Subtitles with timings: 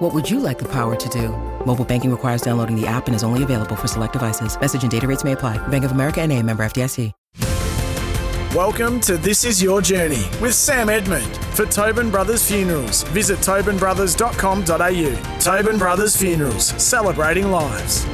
[0.00, 1.28] What would you like the power to do?
[1.66, 4.58] Mobile banking requires downloading the app and is only available for select devices.
[4.58, 5.58] Message and data rates may apply.
[5.68, 7.12] Bank of America and a member FDIC.
[8.54, 11.36] Welcome to This Is Your Journey with Sam Edmund.
[11.54, 15.38] For Tobin Brothers Funerals, visit tobinbrothers.com.au.
[15.38, 18.06] Tobin Brothers Funerals, celebrating lives.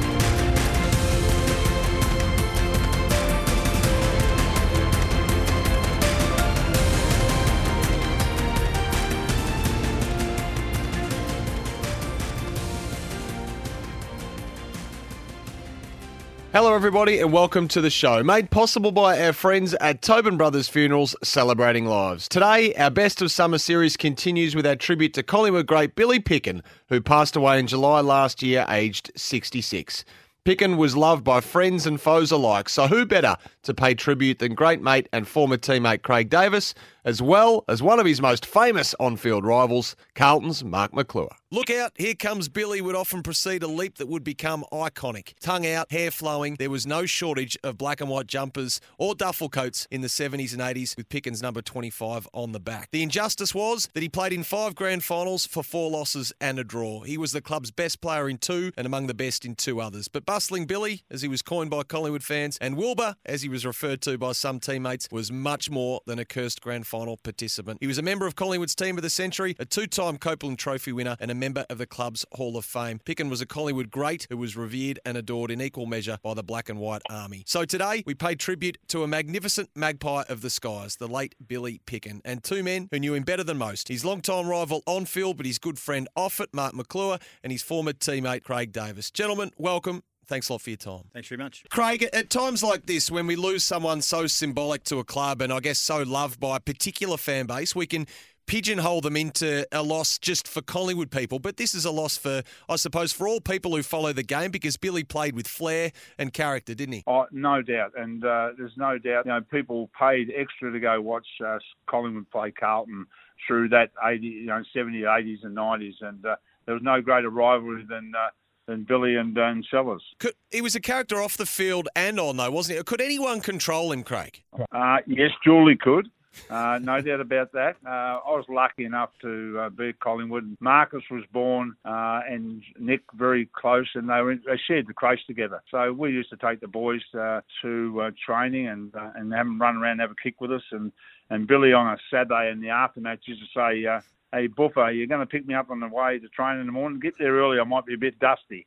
[16.59, 20.67] Hello, everybody, and welcome to the show, made possible by our friends at Tobin Brothers
[20.67, 22.27] Funerals Celebrating Lives.
[22.27, 26.63] Today, our Best of Summer series continues with our tribute to Collingwood great Billy Picken,
[26.89, 30.03] who passed away in July last year, aged 66.
[30.45, 34.55] Picken was loved by friends and foes alike, so who better to pay tribute than
[34.55, 36.73] great mate and former teammate Craig Davis,
[37.05, 41.29] as well as one of his most famous on field rivals, Carlton's Mark Maclure.
[41.49, 45.33] Look out, here comes Billy would often precede a leap that would become iconic.
[45.39, 49.47] Tongue out, hair flowing, there was no shortage of black and white jumpers or duffel
[49.47, 52.89] coats in the 70s and 80s with Pickens number 25 on the back.
[52.91, 56.65] The injustice was that he played in five grand finals for four losses and a
[56.65, 57.03] draw.
[57.03, 60.09] He was the club's best player in two and among the best in two others.
[60.09, 63.65] But Bustling Billy, as he was coined by Collingwood fans, and Wilbur, as he was
[63.65, 67.77] referred to by some teammates, was much more than a cursed grand final participant.
[67.81, 71.15] He was a member of Collingwood's team of the century, a two-time Copeland Trophy winner,
[71.19, 72.99] and a member of the club's Hall of Fame.
[73.05, 76.43] Picken was a Collingwood great who was revered and adored in equal measure by the
[76.43, 77.43] Black and White Army.
[77.45, 81.81] So today we pay tribute to a magnificent magpie of the skies, the late Billy
[81.85, 83.87] Picken, and two men who knew him better than most.
[83.87, 87.61] His long-time rival on field, but his good friend off it, Mark Maclure, and his
[87.61, 89.11] former teammate Craig Davis.
[89.11, 90.03] Gentlemen, welcome.
[90.27, 91.03] Thanks a lot for your time.
[91.13, 91.63] Thanks very much.
[91.69, 95.53] Craig, at times like this, when we lose someone so symbolic to a club and
[95.53, 98.07] I guess so loved by a particular fan base, we can
[98.47, 101.37] pigeonhole them into a loss just for Collingwood people.
[101.37, 104.51] But this is a loss for, I suppose, for all people who follow the game
[104.51, 107.03] because Billy played with flair and character, didn't he?
[107.07, 107.91] Oh, no doubt.
[107.95, 112.29] And uh, there's no doubt, you know, people paid extra to go watch uh, Collingwood
[112.31, 113.05] play Carlton
[113.45, 116.01] through that 80, you know, 70s, 80s and 90s.
[116.01, 118.29] And uh, there was no greater rivalry than uh,
[118.67, 120.03] than Billy and, and Sellers.
[120.19, 122.83] Could, he was a character off the field and on, though, wasn't he?
[122.83, 124.43] Could anyone control him, Craig?
[124.71, 126.09] Uh, yes, Julie could.
[126.49, 127.77] Uh, no doubt about that.
[127.85, 130.57] Uh, I was lucky enough to uh, be at Collingwood.
[130.59, 135.25] Marcus was born uh, and Nick very close, and they, were, they shared the creche
[135.25, 135.61] together.
[135.71, 139.59] So we used to take the boys uh, to uh, training and and have them
[139.59, 140.63] run around and have a kick with us.
[140.71, 140.91] And,
[141.29, 143.85] and Billy on a Saturday in the aftermatch used to say,
[144.33, 146.71] hey, Buffer, you're going to pick me up on the way to train in the
[146.71, 146.99] morning.
[146.99, 147.59] Get there early.
[147.59, 148.65] I might be a bit dusty.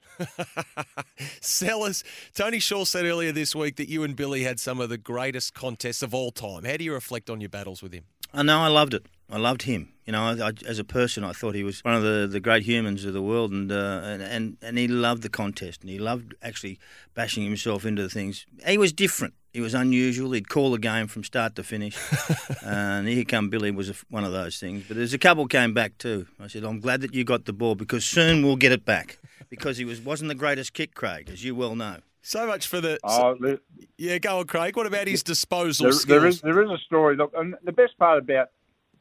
[1.41, 2.05] Sellers,
[2.35, 5.55] Tony Shaw said earlier this week that you and Billy had some of the greatest
[5.55, 6.65] contests of all time.
[6.65, 8.05] How do you reflect on your battles with him?
[8.33, 9.07] I know I loved it.
[9.29, 9.93] I loved him.
[10.07, 12.41] You know, I, I, as a person, I thought he was one of the, the
[12.41, 15.91] great humans of the world, and, uh, and and and he loved the contest, and
[15.91, 16.79] he loved actually
[17.15, 18.47] bashing himself into the things.
[18.67, 19.35] He was different.
[19.53, 20.33] He was unusual.
[20.33, 21.99] He'd call the game from start to finish.
[22.65, 24.85] and here come Billy was a, one of those things.
[24.87, 26.27] But there's a couple came back too.
[26.39, 29.19] I said, I'm glad that you got the ball because soon we'll get it back.
[29.49, 31.97] Because he was wasn't the greatest kick, Craig, as you well know.
[32.23, 33.01] So much for the.
[33.03, 33.59] Oh, so,
[33.99, 34.77] yeah, go on, Craig.
[34.77, 36.21] What about his disposal there, skills?
[36.21, 37.17] There is, there is a story.
[37.17, 38.51] Look, and the best part about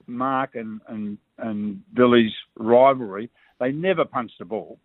[0.08, 3.30] Mark and, and, and Billy's rivalry,
[3.60, 4.80] they never punched the ball.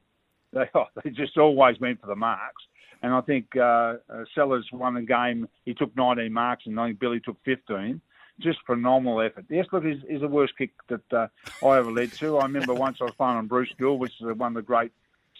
[0.52, 2.62] They, oh, they just always went for the marks.
[3.02, 5.48] And I think uh, uh, Sellers won the game.
[5.64, 8.00] He took 19 marks, and I think Billy took 15.
[8.40, 9.44] Just phenomenal effort.
[9.48, 11.28] Yes, look, he's, he's the worst kick that uh,
[11.64, 12.38] I ever led to.
[12.38, 14.90] I remember once I was playing on Bruce Gill, which is one of the great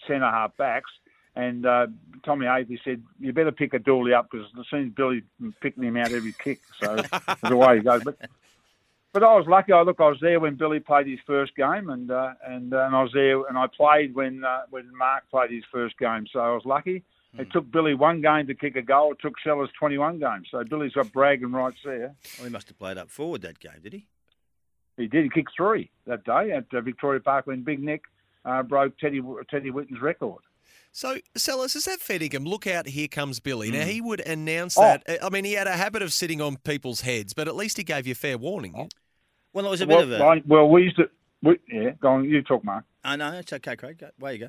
[0.07, 0.91] centre half backs,
[1.35, 1.87] and uh,
[2.23, 5.23] Tommy Hafey said, "You better pick a Dooley up because it seems Billy
[5.59, 6.95] picking him out every kick." So
[7.43, 8.03] the way he goes.
[8.03, 8.17] But
[9.11, 9.71] but I was lucky.
[9.71, 12.85] I look, I was there when Billy played his first game, and uh, and uh,
[12.85, 16.25] and I was there, and I played when uh, when Mark played his first game.
[16.31, 17.03] So I was lucky.
[17.37, 19.11] It took Billy one game to kick a goal.
[19.11, 20.47] It took Sellers 21 games.
[20.51, 22.15] So Billy's got bragging rights there.
[22.37, 24.07] Well, he must have played up forward that game, did he?
[24.97, 25.23] He did.
[25.25, 28.03] He kicked three that day at uh, Victoria Park when Big Nick
[28.45, 30.41] uh, broke Teddy Teddy Whitten's record.
[30.93, 32.47] So, Sellers, is that Fettingham?
[32.47, 33.67] Look out, here comes Billy.
[33.67, 33.73] Hmm.
[33.75, 34.81] Now, he would announce Oh.
[34.83, 35.03] that.
[35.21, 37.83] I mean, he had a habit of sitting on people's heads, but at least he
[37.83, 38.73] gave you fair warning.
[38.77, 38.87] Oh.
[39.51, 40.43] Well, it was a bit Well, of a.
[40.47, 41.09] Well, we used to.
[41.43, 42.23] We, yeah, go on.
[42.23, 42.85] You talk, Mark.
[43.03, 43.97] I know it's okay, Craig.
[43.99, 44.47] Go, way you go.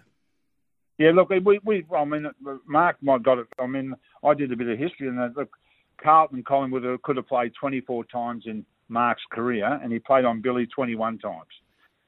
[0.99, 2.31] Yeah, look, we, we I mean,
[2.67, 3.47] Mark might got it.
[3.59, 3.95] I mean,
[4.25, 5.57] I did a bit of history, and look,
[6.03, 10.67] Carlton Collingwood could have played 24 times in Mark's career, and he played on Billy
[10.67, 11.45] 21 times.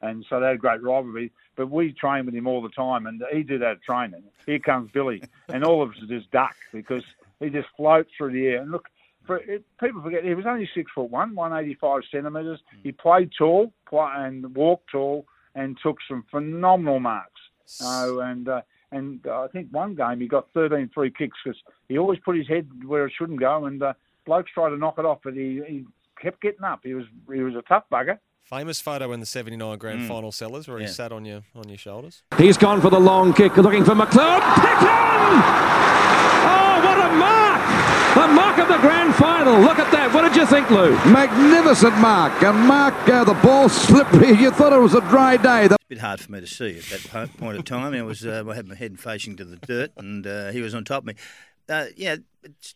[0.00, 1.32] And so they had a great rivalry.
[1.56, 4.22] But we train with him all the time, and he did that training.
[4.46, 7.04] Here comes Billy, and all of us just duck because
[7.40, 8.62] he just floats through the air.
[8.62, 8.88] And look,
[9.26, 12.60] for, it, people forget he was only six foot one, 185 centimetres.
[12.82, 17.40] He played tall play, and walked tall and took some phenomenal marks.
[17.82, 18.62] Uh, and uh,
[18.92, 22.36] and uh, I think one game he got 13 free kicks because he always put
[22.36, 23.92] his head where it shouldn't go, and uh,
[24.26, 25.84] blokes tried to knock it off, but he, he
[26.20, 26.80] kept getting up.
[26.82, 28.18] He was he was a tough bugger.
[28.44, 31.76] Famous photo in the '79 Grand Final sellers where he sat on your on your
[31.78, 32.22] shoulders.
[32.38, 34.40] He's gone for the long kick, looking for McLeod.
[34.40, 35.32] Picken!
[36.50, 37.60] Oh, what a mark!
[38.14, 39.60] The mark of the grand final.
[39.60, 40.12] Look at that.
[40.14, 40.92] What did you think, Lou?
[41.12, 42.42] Magnificent mark.
[42.42, 44.34] And Mark, uh, the ball slippery.
[44.38, 45.68] You thought it was a dry day.
[45.68, 47.94] The It's a bit hard for me to see at that point of time.
[47.94, 50.74] I was uh, I had my head facing to the dirt, and uh, he was
[50.74, 51.14] on top of me.
[51.68, 52.16] Uh, yeah,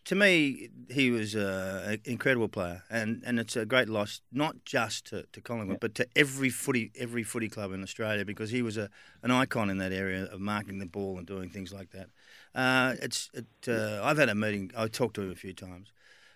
[0.04, 4.56] to me, he was uh, an incredible player, and, and it's a great loss, not
[4.66, 8.60] just to, to Collingwood, but to every footy every footy club in Australia because he
[8.60, 8.90] was a
[9.22, 12.08] an icon in that area of marking the ball and doing things like that.
[12.54, 14.70] Uh, it's it, uh, I've had a meeting.
[14.76, 15.90] I talked to him a few times,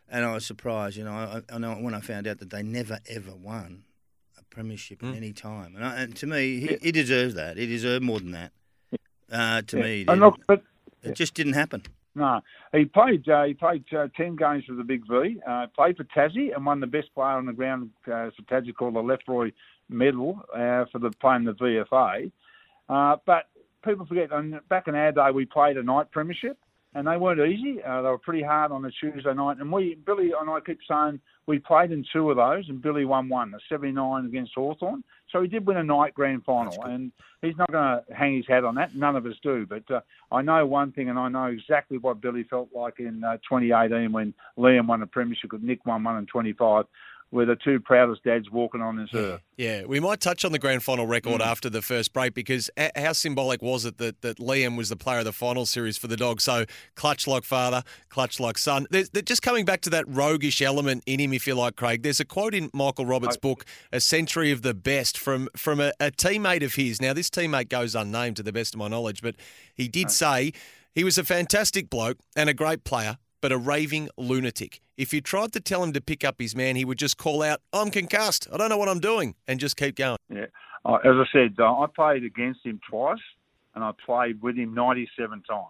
[0.08, 0.96] and I was surprised.
[0.96, 3.84] You know, I, I know when I found out that they never ever won
[4.56, 7.58] premiership at any time, and, I, and to me, he, he deserves that.
[7.58, 8.52] He deserved more than that.
[9.30, 10.20] Uh, to me, he and did.
[10.20, 10.62] look, but
[11.02, 11.82] it just didn't happen.
[12.14, 12.40] No,
[12.72, 13.28] he played.
[13.28, 15.38] Uh, he played uh, ten games for the Big V.
[15.46, 18.74] Uh, played for Tassie and won the best player on the ground uh, for Tassie
[18.74, 19.52] called the Lefroy
[19.90, 22.32] Medal uh, for the playing the VFA.
[22.88, 23.44] Uh, but
[23.84, 24.32] people forget.
[24.32, 26.56] And back in our day, we played a night premiership,
[26.96, 27.82] and they weren't easy.
[27.82, 29.58] Uh, they were pretty hard on a Tuesday night.
[29.58, 33.04] And we, Billy and I, keep saying we played in two of those, and Billy
[33.04, 35.04] won one, the '79 against Hawthorn.
[35.30, 37.12] So he did win a night grand final, and
[37.42, 38.96] he's not going to hang his hat on that.
[38.96, 39.88] None of us do, but.
[39.90, 40.00] Uh,
[40.32, 44.10] I know one thing, and I know exactly what Billy felt like in uh, 2018
[44.10, 46.84] when Liam won a premiership, Nick won one in 25,
[47.32, 49.40] were the two proudest dads walking on this earth.
[49.56, 51.46] Yeah, we might touch on the grand final record Mm.
[51.46, 54.96] after the first break because h- how symbolic was it that, that Liam was the
[54.96, 56.44] player of the final series for the Dogs?
[56.44, 58.86] So clutch like father, clutch like son.
[58.90, 62.02] There's, there- just coming back to that roguish element in him, if you like, Craig.
[62.04, 65.92] There's a quote in Michael Roberts' book, "A Century of the Best," from from a,
[65.98, 67.02] a teammate of his.
[67.02, 69.34] Now, this teammate goes unnamed to the best of my knowledge, but
[69.74, 70.52] he did say
[70.94, 73.18] he was a fantastic bloke and a great player.
[73.46, 74.80] But a raving lunatic.
[74.96, 77.44] If you tried to tell him to pick up his man, he would just call
[77.44, 78.48] out, I'm concussed.
[78.52, 80.16] I don't know what I'm doing, and just keep going.
[80.28, 80.46] Yeah.
[80.84, 83.20] Uh, as I said, uh, I played against him twice,
[83.76, 85.68] and I played with him 97 times.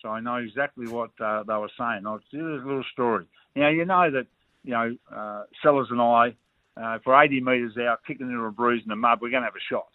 [0.00, 2.02] So I know exactly what uh, they were saying.
[2.06, 3.26] I'll tell you a little story.
[3.56, 4.28] Now, you know that,
[4.62, 6.36] you know, uh, Sellers and I,
[6.76, 9.48] uh, for 80 metres out, kicking into a bruise in the mud, we're going to
[9.48, 9.88] have a shot.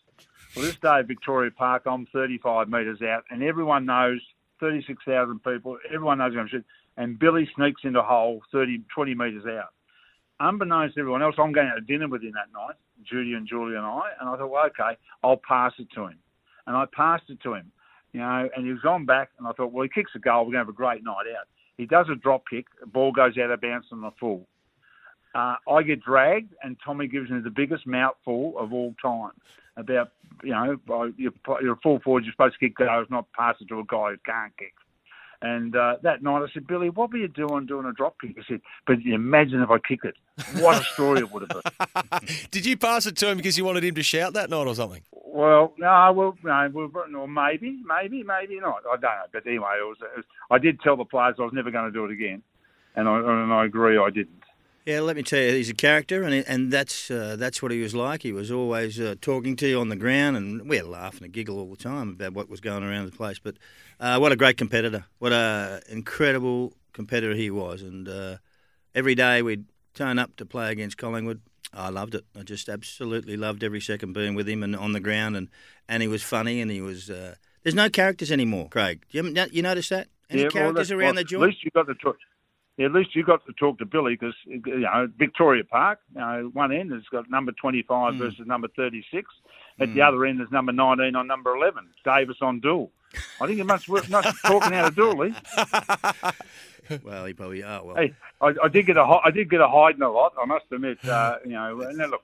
[0.53, 4.19] Well, this day at Victoria Park, I'm 35 metres out, and everyone knows,
[4.59, 6.65] 36,000 people, everyone knows I'm shooting,
[6.97, 9.69] and Billy sneaks into hole 30, 20 metres out.
[10.39, 12.75] Unbeknownst to everyone else, I'm going out to dinner with him that night,
[13.09, 16.17] Judy and Julie and I, and I thought, well, okay, I'll pass it to him.
[16.67, 17.71] And I passed it to him,
[18.11, 20.45] you know, and he was on back, and I thought, well, he kicks a goal,
[20.45, 21.47] we're going to have a great night out.
[21.77, 24.47] He does a drop kick, the ball goes out of bounds on the full.
[25.33, 29.31] Uh, I get dragged, and Tommy gives me the biggest mouthful of all time
[29.77, 30.11] about,
[30.43, 30.77] you know,
[31.17, 33.83] you're, you're a full forward, you're supposed to kick goals, not pass it to a
[33.85, 34.73] guy who can't kick.
[35.41, 38.35] And uh, that night I said, Billy, what were you doing doing a drop kick?
[38.35, 40.15] He said, but imagine if I kicked it.
[40.61, 41.61] What a story it would have
[42.19, 42.29] been.
[42.51, 44.75] Did you pass it to him because you wanted him to shout that night or
[44.75, 45.01] something?
[45.11, 48.83] Well, no, well, no, well, or maybe, maybe, maybe not.
[48.89, 49.23] I don't know.
[49.33, 51.85] But anyway, it was, it was, I did tell the players I was never going
[51.85, 52.41] to do it again.
[52.95, 54.44] And I, and I agree I didn't.
[54.85, 57.81] Yeah, let me tell you, he's a character, and and that's uh, that's what he
[57.81, 58.21] was like.
[58.21, 61.15] He was always uh, talking to you on the ground, and we had a laugh
[61.15, 63.39] and a giggle all the time about what was going around the place.
[63.39, 63.55] But
[63.99, 65.05] uh, what a great competitor!
[65.17, 68.37] What a incredible competitor he was, and uh,
[68.93, 69.65] every day we'd
[69.95, 71.41] turn up to play against Collingwood.
[71.73, 72.25] I loved it.
[72.39, 75.49] I just absolutely loved every second being with him and on the ground, and,
[75.89, 77.09] and he was funny, and he was.
[77.09, 79.03] Uh, there's no characters anymore, Craig.
[79.09, 80.09] You, you notice that?
[80.29, 81.43] Any well, characters that's- around well, the joint?
[81.43, 82.17] At least you got to talk.
[82.77, 85.99] At least you got to talk to Billy because you know Victoria Park.
[86.13, 88.19] You know, one end has got number twenty-five Hmm.
[88.19, 89.29] versus number thirty-six.
[89.79, 91.87] At the other end, there's number nineteen on number eleven.
[92.03, 92.91] Davis on Doull.
[93.39, 94.13] I think it must must be
[94.45, 95.33] talking out of duel, Lee.
[97.03, 97.63] Well, he probably.
[97.63, 97.83] are.
[97.83, 97.95] well.
[97.95, 100.33] Hey, I, I did get a I did get a hiding a lot.
[100.39, 100.99] I must admit.
[101.05, 102.21] Uh, you know, and look,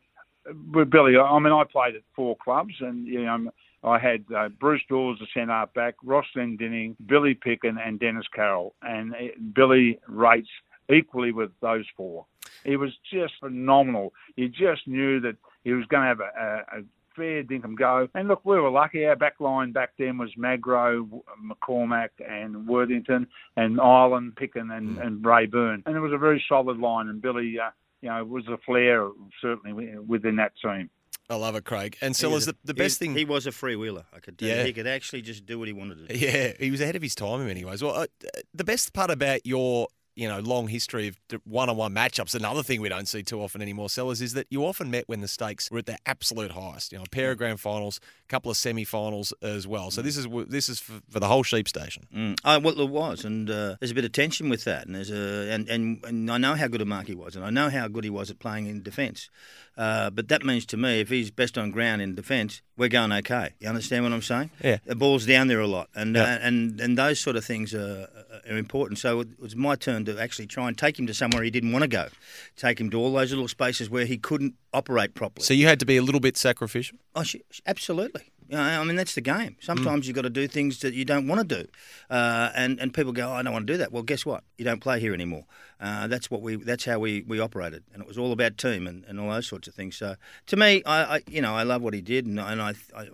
[0.72, 3.52] with Billy, I mean, I played at four clubs, and you know,
[3.84, 8.28] I had uh, Bruce Doull, the centre half back, Ross Glendinning, Billy Picken, and Dennis
[8.34, 10.50] Carroll, and it, Billy rates
[10.92, 12.26] equally with those four.
[12.64, 14.14] He was just phenomenal.
[14.36, 16.84] You just knew that he was going to have a, a, a
[17.16, 18.08] fair dinkum go.
[18.14, 19.06] And look, we were lucky.
[19.06, 25.06] Our back line back then was Magro, McCormack, and Worthington, and Ireland, Picken, and, mm.
[25.06, 25.84] and Rayburn.
[25.86, 27.08] And it was a very solid line.
[27.08, 27.72] And Billy, uh,
[28.02, 29.10] you know, was a flair
[29.42, 30.90] certainly within that team.
[31.32, 31.98] I love it, Craig.
[32.02, 33.16] And Sellers, the, the best he, thing.
[33.16, 34.64] He was a freewheeler, I could tell yeah.
[34.64, 36.20] He could actually just do what he wanted to do.
[36.26, 37.82] Yeah, he was ahead of his time in many ways.
[37.82, 38.08] Well, uh,
[38.54, 42.36] the best part about your you know, long history of one-on-one matchups.
[42.36, 45.22] Another thing we don't see too often anymore, sellers, is that you often met when
[45.22, 46.92] the stakes were at their absolute highest.
[46.92, 49.92] You know, a pair of grand finals, a couple of semi-finals as well.
[49.92, 52.08] So this is this is for, for the whole sheep station.
[52.16, 52.38] Mm.
[52.44, 55.12] Oh, well, there was, and uh, there's a bit of tension with that, and there's
[55.12, 57.70] a and, and and I know how good a mark he was, and I know
[57.70, 59.30] how good he was at playing in defence.
[59.78, 63.12] Uh, but that means to me, if he's best on ground in defence, we're going
[63.14, 63.54] okay.
[63.60, 64.52] You understand what I'm saying?
[64.62, 64.80] Yeah.
[64.86, 66.24] The ball's down there a lot, and yeah.
[66.24, 68.08] uh, and and those sort of things are,
[68.50, 69.00] are important.
[69.00, 71.72] So it was my turn to actually try and take him to somewhere he didn't
[71.72, 72.08] want to go,
[72.56, 75.44] take him to all those little spaces where he couldn't operate properly.
[75.44, 76.98] So you had to be a little bit sacrificial.
[77.16, 77.24] Oh,
[77.66, 78.32] absolutely.
[78.54, 79.56] I mean, that's the game.
[79.62, 80.08] Sometimes mm.
[80.08, 81.70] you've got to do things that you don't want to do,
[82.10, 84.44] uh, and and people go, oh, "I don't want to do that." Well, guess what?
[84.58, 85.46] You don't play here anymore.
[85.80, 86.58] Uh, that's what we.
[86.58, 89.48] That's how we, we operated, and it was all about team and, and all those
[89.48, 89.96] sorts of things.
[89.96, 90.16] So,
[90.48, 93.08] to me, I, I you know I love what he did, and, and I, I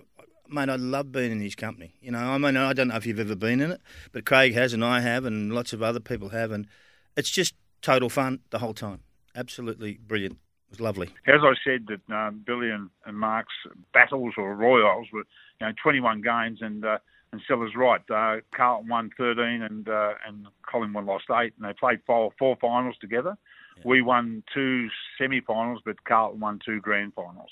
[0.49, 1.93] mate, I love being in his company.
[2.01, 4.53] You know, I mean, I don't know if you've ever been in it, but Craig
[4.53, 6.67] has, and I have, and lots of other people have, and
[7.15, 9.01] it's just total fun the whole time.
[9.35, 10.33] Absolutely brilliant.
[10.33, 11.07] It was lovely.
[11.27, 13.53] As I said, that uh, Billy and, and, Mark's
[13.93, 15.23] battles or royals were,
[15.61, 16.97] you know, 21 games, and uh,
[17.31, 18.01] and Sellers right.
[18.09, 22.57] Uh, Carlton won 13, and uh, and Collingwood lost eight, and they played four four
[22.59, 23.37] finals together.
[23.77, 23.83] Yeah.
[23.85, 27.51] We won two semi-finals, but Carlton won two grand finals,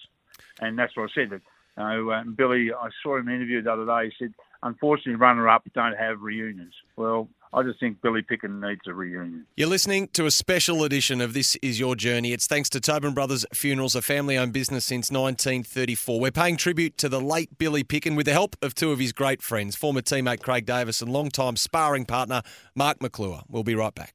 [0.60, 1.30] and that's what I said.
[1.30, 1.42] That,
[1.84, 4.06] know, uh, Billy, I saw him interviewed the other day.
[4.18, 6.74] He said, unfortunately, runner-up don't have reunions.
[6.96, 9.46] Well, I just think Billy Picken needs a reunion.
[9.56, 12.34] You're listening to a special edition of This Is Your Journey.
[12.34, 16.20] It's thanks to Tobin Brothers Funerals, a family owned business since 1934.
[16.20, 19.14] We're paying tribute to the late Billy Picken with the help of two of his
[19.14, 22.42] great friends, former teammate Craig Davis and long-time sparring partner
[22.76, 23.44] Mark Maclure.
[23.48, 24.15] We'll be right back.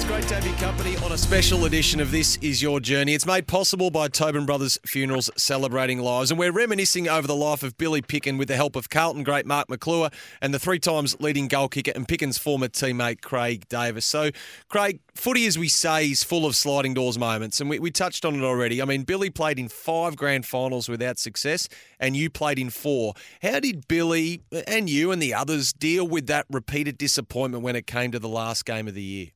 [0.00, 3.12] It's great to have your company on a special edition of This Is Your Journey.
[3.12, 7.62] It's made possible by Tobin Brothers Funerals Celebrating Lives, and we're reminiscing over the life
[7.62, 10.08] of Billy Picken with the help of Carlton great Mark Maclure
[10.40, 14.06] and the three times leading goal kicker and Picken's former teammate Craig Davis.
[14.06, 14.30] So,
[14.70, 18.24] Craig, footy, as we say, is full of sliding doors moments, and we, we touched
[18.24, 18.80] on it already.
[18.80, 23.12] I mean, Billy played in five grand finals without success, and you played in four.
[23.42, 27.86] How did Billy and you and the others deal with that repeated disappointment when it
[27.86, 29.26] came to the last game of the year?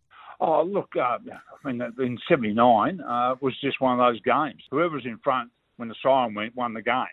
[0.46, 1.16] Oh, look, uh,
[1.64, 4.62] I mean, in '79 uh, was just one of those games.
[4.70, 7.06] Whoever was in front when the siren went won the game.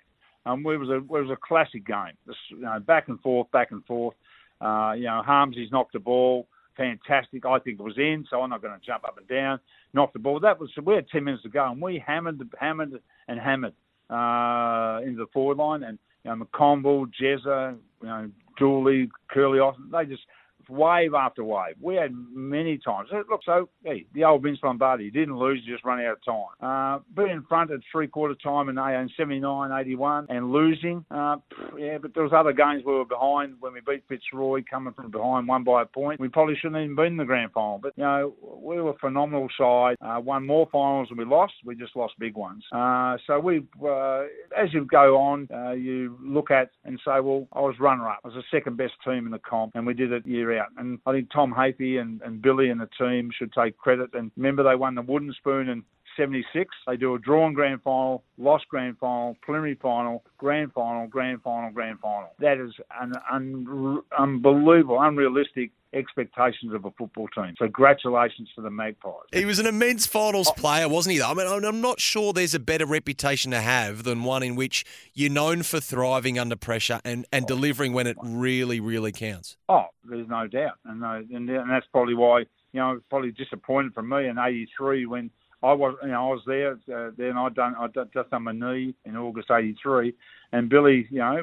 [0.46, 2.18] Um, it was a it was a classic game.
[2.28, 4.16] This, you know, back and forth, back and forth.
[4.60, 6.46] Uh, you know, Harmsy's knocked the ball,
[6.76, 7.46] fantastic.
[7.46, 9.62] I think it was in, so I'm not going to jump up and down.
[9.94, 10.42] Knocked the ball.
[10.42, 13.74] That was we had ten minutes to go, and we hammered, hammered, and hammered
[14.10, 15.84] uh, into the forward line.
[15.84, 20.24] And you know, McConville, Jezza, you know, Dooley, Curly Austin, they just
[20.72, 21.76] wave after wave.
[21.82, 23.10] We had many times.
[23.12, 26.42] Look, so hey, the old Vince Lombardi didn't lose, just run out of time.
[26.62, 28.76] Uh, being in front at three quarter time in
[29.18, 31.38] 79, 81 and losing, uh,
[31.78, 35.12] yeah, but there was other games we were behind when we beat Fitzroy, coming from
[35.12, 36.20] behind, one by a point.
[36.20, 38.98] We probably shouldn't even been in the grand final, but you know we were a
[38.98, 39.98] phenomenal side.
[40.02, 41.54] Uh, won more finals than we lost.
[41.66, 42.64] We just lost big ones.
[42.72, 44.22] Uh, so we, uh,
[44.58, 48.20] as you go on, uh, you look at and say, well, I was runner up.
[48.24, 50.61] I was the second best team in the comp, and we did it year out.
[50.78, 54.14] And I think Tom Hafey and, and Billy and the team should take credit.
[54.14, 55.84] And remember, they won the Wooden Spoon in
[56.18, 56.70] 76.
[56.88, 61.72] They do a drawn grand final, lost grand final, preliminary final, grand final, grand final,
[61.72, 62.30] grand final.
[62.40, 67.56] That is an un- unbelievable, unrealistic expectations of a football team.
[67.58, 69.28] So congratulations to the Magpies.
[69.34, 70.54] He was an immense finals oh.
[70.54, 71.20] player, wasn't he?
[71.20, 74.56] Though I mean, I'm not sure there's a better reputation to have than one in
[74.56, 79.58] which you're known for thriving under pressure and, and delivering when it really, really counts.
[79.70, 82.40] Oh, there's no doubt, and, no, and, and that's probably why
[82.74, 85.30] you know probably disappointed for me in '83 when
[85.64, 86.72] I was, you know, I was there.
[86.74, 90.14] Uh, then I done, I done, just done my knee in August '83,
[90.52, 91.42] and Billy, you know,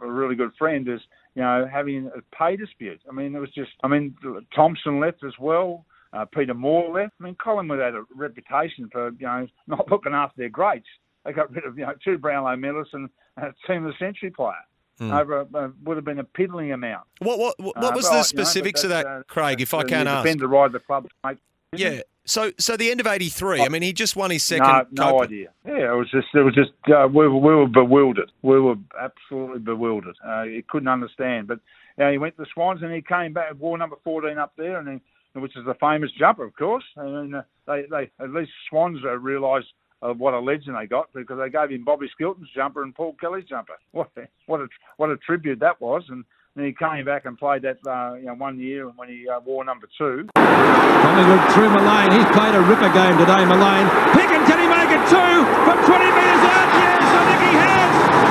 [0.00, 1.00] a really good friend, is,
[1.34, 3.00] you know, having a pay dispute.
[3.08, 4.16] I mean, it was just, I mean,
[4.54, 5.86] Thompson left as well.
[6.12, 7.14] Uh, Peter Moore left.
[7.20, 10.86] I mean, Collingwood had a reputation for, you know, not looking after their greats.
[11.24, 14.30] They got rid of, you know, two Brownlow medalists and a team of the century
[14.30, 14.54] player.
[15.00, 17.06] over uh, would have been a piddling amount.
[17.18, 19.60] What what what, Uh, was the you know, specifics of that, uh, Craig?
[19.60, 20.24] If I uh, can ask.
[20.24, 21.38] Defend the of the club, mate.
[21.74, 22.00] Yeah.
[22.26, 23.62] So so the end of '83.
[23.62, 24.66] I mean, he just won his second.
[24.66, 25.48] No, no Copa- idea.
[25.64, 28.30] Yeah, it was just, it was just, uh, we, were, we were bewildered.
[28.42, 30.16] We were absolutely bewildered.
[30.24, 31.46] Uh, he couldn't understand.
[31.48, 31.60] But
[31.96, 34.52] you know, he went to the Swans and he came back, wore number 14 up
[34.56, 35.00] there, and
[35.34, 36.84] he, which is the famous jumper, of course.
[36.96, 39.66] And uh, they, they, at least Swans uh, realised
[40.02, 43.16] uh, what a legend they got because they gave him Bobby Skilton's jumper and Paul
[43.20, 43.74] Kelly's jumper.
[43.92, 44.10] What,
[44.46, 46.04] what a, what a tribute that was.
[46.08, 46.24] And
[46.56, 49.40] then he came back and played that, uh, you know, one year when he uh,
[49.44, 50.26] wore number two.
[50.34, 52.10] Collingwood through Mullane.
[52.16, 53.86] He's played a ripper game today, Mullane.
[54.16, 55.36] Picken, can he make it two
[55.68, 56.68] from 20 metres out?
[56.80, 57.90] Yes, I think he has.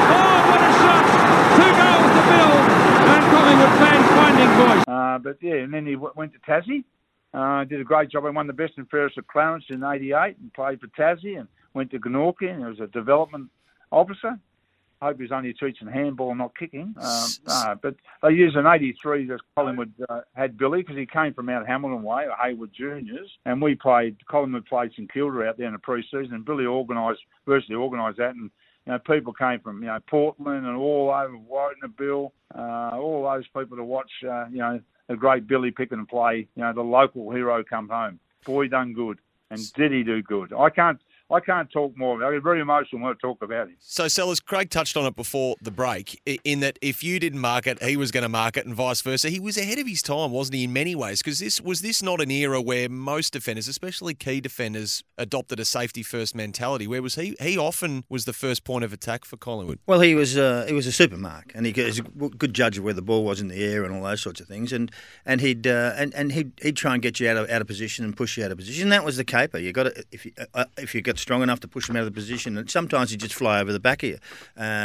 [0.10, 1.04] Oh, what a shot.
[1.54, 2.54] Two goals to Bill.
[3.14, 4.84] And Collingwood fans finding voice.
[4.90, 6.84] Uh, but yeah, and then he w- went to Tassie.
[7.32, 8.24] Uh, did a great job.
[8.24, 11.48] He won the best and fairest at Clarence in '88 and played for Tassie and
[11.74, 13.50] went to Gnorky and he was a development
[13.92, 14.40] officer.
[15.06, 16.96] Hope he's only teaching handball, not kicking.
[17.00, 21.32] Um, uh, but they used an '83 that Collingwood uh, had Billy because he came
[21.32, 24.18] from Mount Hamilton way, or Hayward Juniors, and we played.
[24.26, 28.34] Collingwood played St Kilda out there in the pre-season, and Billy organised, virtually organised that,
[28.34, 28.50] and
[28.86, 33.46] you know, people came from you know Portland and all over Wotanabille, uh, all those
[33.48, 34.12] people to watch.
[34.28, 36.48] Uh, you know, the great Billy Picken play.
[36.56, 38.20] You know, the local hero come home.
[38.46, 39.20] Boy, done good,
[39.50, 40.54] and did he do good?
[40.54, 41.00] I can't.
[41.32, 42.24] I can't talk more.
[42.24, 43.76] I get very emotional when I talk about him.
[43.80, 47.66] So, Sellers, Craig touched on it before the break, in that if you didn't mark
[47.66, 49.30] it, he was going to mark it, and vice versa.
[49.30, 51.24] He was ahead of his time, wasn't he, in many ways?
[51.24, 55.66] Because this was this not an era where most defenders, especially key defenders, adopted a
[55.66, 56.86] safety first mentality.
[56.86, 57.36] Where was he?
[57.40, 59.80] He often was the first point of attack for Collingwood.
[59.88, 62.84] Well, he was uh, he was a supermark, and he was a good judge of
[62.84, 64.72] where the ball was in the air and all those sorts of things.
[64.72, 64.92] And
[65.26, 67.68] and he'd uh, and and he'd, he'd try and get you out of out of
[67.68, 68.90] position and push you out of position.
[68.90, 69.58] That was the caper.
[69.58, 72.02] You got to if you uh, if you got strong enough to push them out
[72.02, 74.20] of the position, and sometimes he'd just fly over the back of you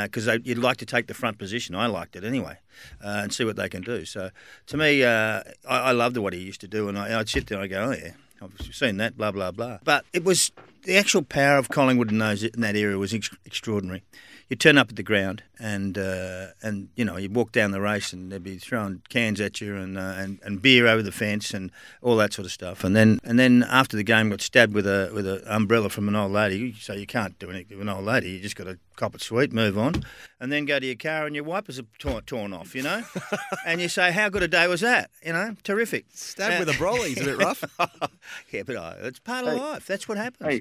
[0.04, 1.74] because you'd like to take the front position.
[1.74, 2.58] I liked it anyway,
[3.04, 4.04] uh, and see what they can do.
[4.04, 4.30] So
[4.66, 7.46] to me, uh, I, I loved what he used to do, and I, I'd sit
[7.46, 8.12] there and I go, oh yeah.
[8.42, 9.80] I've seen that, blah blah blah.
[9.84, 10.50] But it was
[10.84, 14.02] the actual power of Collingwood in those in that era was ex- extraordinary.
[14.50, 17.80] You turn up at the ground and uh, and you know you walk down the
[17.80, 21.12] race and they'd be throwing cans at you and, uh, and and beer over the
[21.12, 21.70] fence and
[22.02, 22.82] all that sort of stuff.
[22.82, 26.08] And then and then after the game got stabbed with a with an umbrella from
[26.08, 28.30] an old lady, so you can't do anything with an old lady.
[28.30, 30.02] You just got to cop it sweet, move on,
[30.40, 32.74] and then go to your car and your wipers are torn, torn off.
[32.74, 33.04] You know,
[33.66, 35.10] and you say, how good a day was that?
[35.24, 36.06] You know, terrific.
[36.12, 37.62] Stabbed Uh, with a brolly's a bit rough.
[38.50, 39.60] yeah, but uh, it's part of Hey.
[39.60, 39.86] life.
[39.86, 40.58] That's what happens.
[40.58, 40.60] Hey,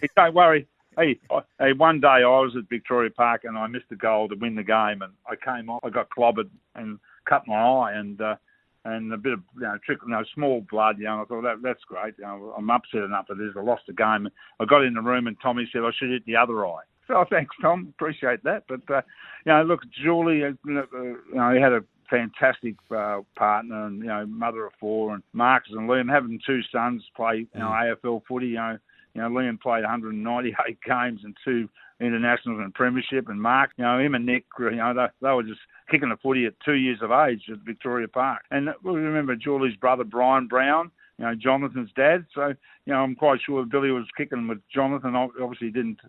[0.00, 0.68] hey, don't worry.
[0.96, 4.28] Hey, I- hey, one day I was at Victoria Park and I missed a goal
[4.28, 5.84] to win the game, and I came off.
[5.84, 8.36] I got clobbered and cut my eye, and uh,
[8.84, 10.98] and a bit of you know trickle, you know, small blood.
[10.98, 12.14] You know, I thought that that's great.
[12.18, 13.52] You know, I'm upset enough that this.
[13.56, 14.28] I lost the game.
[14.60, 16.82] I got in the room and Tommy said I should hit the other eye.
[17.06, 17.92] So thanks, Tom.
[17.94, 18.64] Appreciate that.
[18.66, 19.02] But uh,
[19.44, 20.86] you know, look, Julie, uh, you
[21.34, 25.72] know, he had a fantastic uh, partner and you know mother of four and Marcus
[25.72, 28.78] and Liam having two sons play you know AFL footy you know
[29.14, 31.68] you know Liam played 198 games and two
[32.00, 35.42] internationals and premiership and Mark you know him and Nick you know they, they were
[35.42, 38.42] just kicking the footy at two years of age at Victoria Park.
[38.50, 42.26] And uh, we remember Julie's brother Brian Brown you know Jonathan's dad.
[42.34, 42.48] So
[42.86, 45.14] you know I'm quite sure Billy was kicking with Jonathan.
[45.14, 46.00] Obviously didn't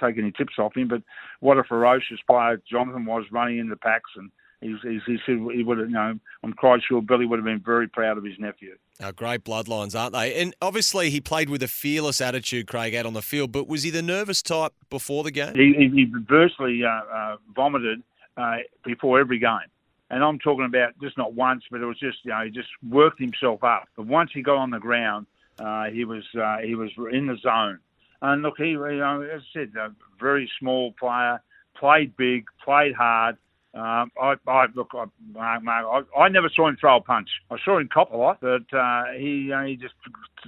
[0.00, 1.02] take any tips off him but
[1.40, 4.30] what a ferocious player Jonathan was running in the packs and
[4.60, 7.44] He's, he's, he said he would have, you know, I'm quite sure Billy would have
[7.44, 8.76] been very proud of his nephew.
[9.00, 10.34] Oh, great bloodlines, aren't they?
[10.34, 13.52] And obviously, he played with a fearless attitude, Craig, out on the field.
[13.52, 15.54] But was he the nervous type before the game?
[15.54, 18.02] He, he, he virtually uh, uh, vomited
[18.36, 19.68] uh, before every game.
[20.10, 22.70] And I'm talking about just not once, but it was just, you know, he just
[22.88, 23.88] worked himself up.
[23.96, 25.26] But once he got on the ground,
[25.58, 27.78] uh, he was uh, he was in the zone.
[28.22, 31.40] And look, he, you know, as I said, a very small player,
[31.76, 33.36] played big, played hard.
[33.78, 37.28] Um, I, I look, I, Mark, Mark, I, I never saw him throw a punch.
[37.50, 39.94] I saw him cop a lot, but uh, he uh, he just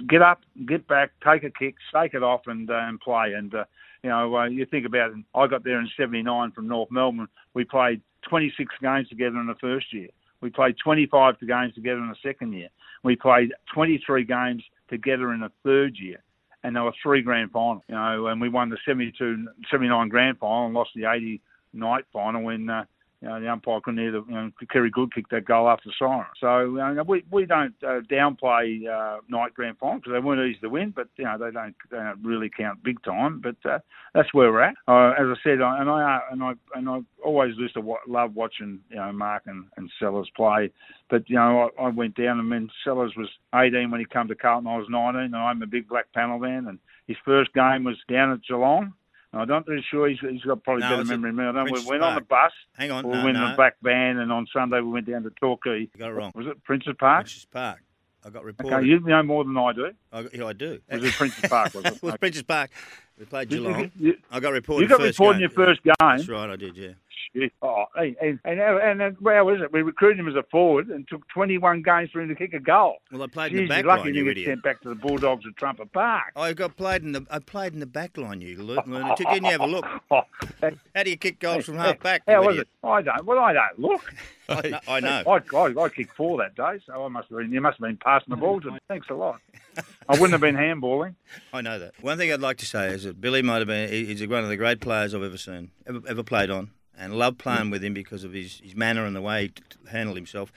[0.08, 3.34] get up, get back, take a kick, shake it off, and uh, and play.
[3.36, 3.64] And uh,
[4.02, 5.18] you know, uh, you think about it.
[5.34, 7.28] I got there in '79 from North Melbourne.
[7.54, 10.08] We played 26 games together in the first year.
[10.40, 12.68] We played 25 games together in the second year.
[13.04, 16.22] We played 23 games together in the third year
[16.62, 20.38] and there were three grand finals, you know, and we won the 72, 79 grand
[20.38, 21.40] final and lost the 80
[21.72, 22.84] night final when, uh,
[23.22, 26.24] you know, the umpire couldn't either, you know, Kerry Good kicked that goal after siren.
[26.40, 30.50] So, you know, we, we don't uh, downplay uh, night grand final because they weren't
[30.50, 33.42] easy to win, but, you know, they don't, they don't really count big time.
[33.42, 33.80] But uh,
[34.14, 34.74] that's where we're at.
[34.88, 37.98] Uh, as I said, I, and I and I and I always used to wa-
[38.09, 40.70] love watching, you know, Mark and, and Sellers play.
[41.11, 44.28] But you know, I, I went down and when Sellers was 18 when he came
[44.28, 46.66] to Carlton, I was 19, and I'm a big black panel man.
[46.68, 48.94] And his first game was down at Geelong.
[49.32, 51.44] I'm not really sure he's, he's got probably No, better memory than me.
[51.44, 52.50] I know we went on the bus.
[52.76, 55.22] Hang on, We no, went in the back van, and on Sunday we went down
[55.22, 55.80] to Torquay.
[55.80, 56.32] You got it wrong.
[56.34, 57.26] Was it Princes Park?
[57.26, 57.82] Princes Park.
[58.24, 58.74] I got reported.
[58.76, 59.92] Okay, you know more than I do.
[60.12, 60.80] I, yeah, I do.
[60.90, 61.72] Was it Princes Park?
[61.74, 61.92] Was it?
[61.94, 62.70] it was Princes Park.
[63.18, 63.90] We played You- you- Geelong.
[63.98, 64.82] you- I got reported.
[64.82, 65.94] You got reported in your first game.
[66.00, 66.76] That's right, I did.
[66.76, 66.88] Yeah.
[67.35, 67.52] Shit.
[67.62, 69.72] Oh, and, and, and, and, well, was it?
[69.72, 72.59] We recruited him as a forward and took 21 games for him to kick a
[72.59, 72.96] goal.
[73.12, 74.48] Well, I played in the back lucky line, you idiot.
[74.48, 76.33] sent back to the Bulldogs at Trumpet Park.
[76.37, 77.26] Oh, I got played in the.
[77.30, 78.40] I played in the back line.
[78.40, 79.28] You lu- lunatic.
[79.28, 79.87] Didn't you have a look?
[80.11, 80.22] Oh,
[80.94, 82.22] How do you kick goals from half back?
[82.26, 82.68] How was idiot?
[82.83, 82.87] it?
[82.87, 83.24] I don't.
[83.24, 84.14] Well, I don't look.
[84.48, 84.80] I know.
[84.88, 85.22] I know.
[85.26, 87.52] I, I, I kicked four that day, so I must have been.
[87.52, 88.78] You must have been passing the ball to me.
[88.88, 89.40] Thanks a lot.
[90.09, 91.14] I wouldn't have been handballing.
[91.52, 91.92] I know that.
[92.00, 93.88] One thing I'd like to say is that Billy might have been.
[93.88, 97.38] He's one of the great players I've ever seen, ever, ever played on, and loved
[97.38, 100.52] playing with him because of his, his manner and the way he t- handled himself.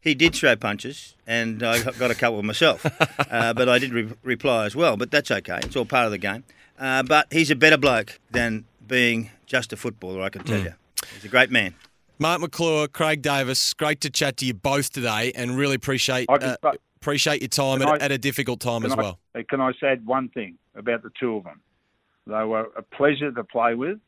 [0.00, 2.84] He did throw punches, and I got- got a couple myself,
[3.30, 4.96] uh, but I did re- reply as well.
[4.98, 6.44] But that's okay; it's all part of the game.
[6.78, 10.20] Uh, but he's a better bloke than being just a footballer.
[10.22, 10.74] I can tell you,
[11.14, 11.74] he's a great man.
[12.18, 16.56] Mark Maclure, Craig Davis, great to chat to you both today, and really appreciate uh,
[16.60, 19.18] but- appreciate your time at, I- at a difficult time as I- well.
[19.48, 21.60] Can I say one thing about the two of them?
[22.26, 23.98] They were a pleasure to play with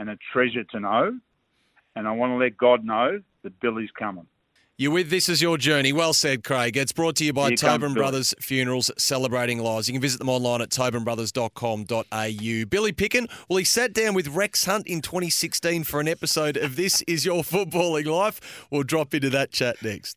[0.00, 1.20] and a treasure to know.
[1.94, 4.26] And I want to let God know that Billy's coming.
[4.78, 5.92] You're with This Is Your Journey.
[5.92, 6.74] Well said, Craig.
[6.74, 7.94] It's brought to you by Here Tobin Billy.
[7.96, 9.88] Brothers Funerals Celebrating Lives.
[9.88, 12.64] You can visit them online at tobinbrothers.com.au.
[12.64, 16.76] Billy Picken, well, he sat down with Rex Hunt in 2016 for an episode of
[16.76, 18.66] This Is Your Footballing Life.
[18.70, 20.16] We'll drop into that chat next.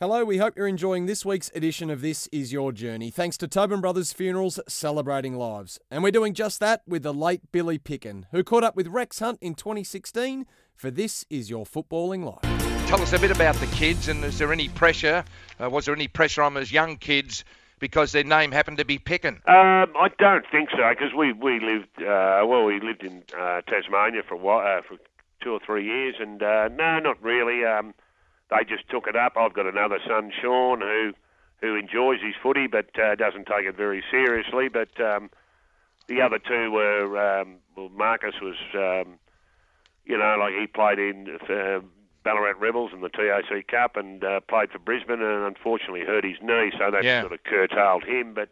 [0.00, 3.10] Hello, we hope you're enjoying this week's edition of This Is Your Journey.
[3.10, 5.80] Thanks to Tobin Brothers Funerals Celebrating Lives.
[5.90, 9.18] And we're doing just that with the late Billy Picken, who caught up with Rex
[9.18, 12.86] Hunt in 2016 for This Is Your Footballing Life.
[12.86, 15.24] Tell us a bit about the kids, and is there any pressure?
[15.60, 17.44] Uh, was there any pressure on those young kids
[17.80, 19.38] because their name happened to be Picken?
[19.48, 22.62] Um, I don't think so because we we lived uh, well.
[22.66, 24.96] We lived in uh, Tasmania for a while, uh, for
[25.42, 27.64] two or three years, and uh, no, not really.
[27.64, 27.94] Um,
[28.50, 29.34] they just took it up.
[29.36, 31.12] I've got another son, Sean, who
[31.60, 34.68] who enjoys his footy but uh, doesn't take it very seriously.
[34.68, 35.28] But um,
[36.06, 39.18] the other two were um, well, Marcus was, um,
[40.04, 41.80] you know, like he played in uh,
[42.24, 46.36] Ballarat Rebels in the TAC Cup and uh, played for Brisbane, and unfortunately hurt his
[46.42, 47.20] knee, so that Yeah.
[47.22, 48.34] sort of curtailed him.
[48.34, 48.50] But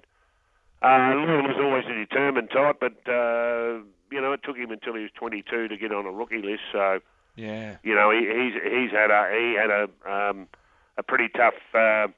[0.83, 3.79] uh, was always a determined type, but uh,
[4.11, 6.63] you know, it took him until he was 22 to get on a rookie list.
[6.73, 7.01] So
[7.37, 7.77] Yeah.
[7.83, 10.49] you know, he, he's he's had a he had a um,
[10.99, 12.09] a pretty tough uh,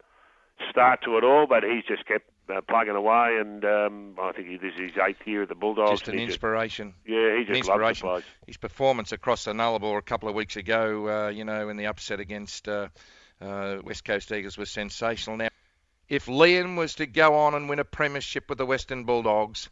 [0.71, 4.49] start to it all, but he's just kept uh, plugging away, and um, I think
[4.49, 6.01] he, this is his eighth year at the Bulldogs.
[6.01, 6.95] Just an inspiration.
[7.07, 8.25] yeah, he just loves the place.
[8.47, 11.87] His performance across the Nullarbor a couple of weeks ago, uh, you know, in the
[11.87, 12.89] upset against uh,
[13.41, 15.37] uh, West Coast Eagles was sensational.
[15.37, 15.49] Now,
[16.09, 19.69] if Liam was to go on and win a premiership with the Western Bulldogs,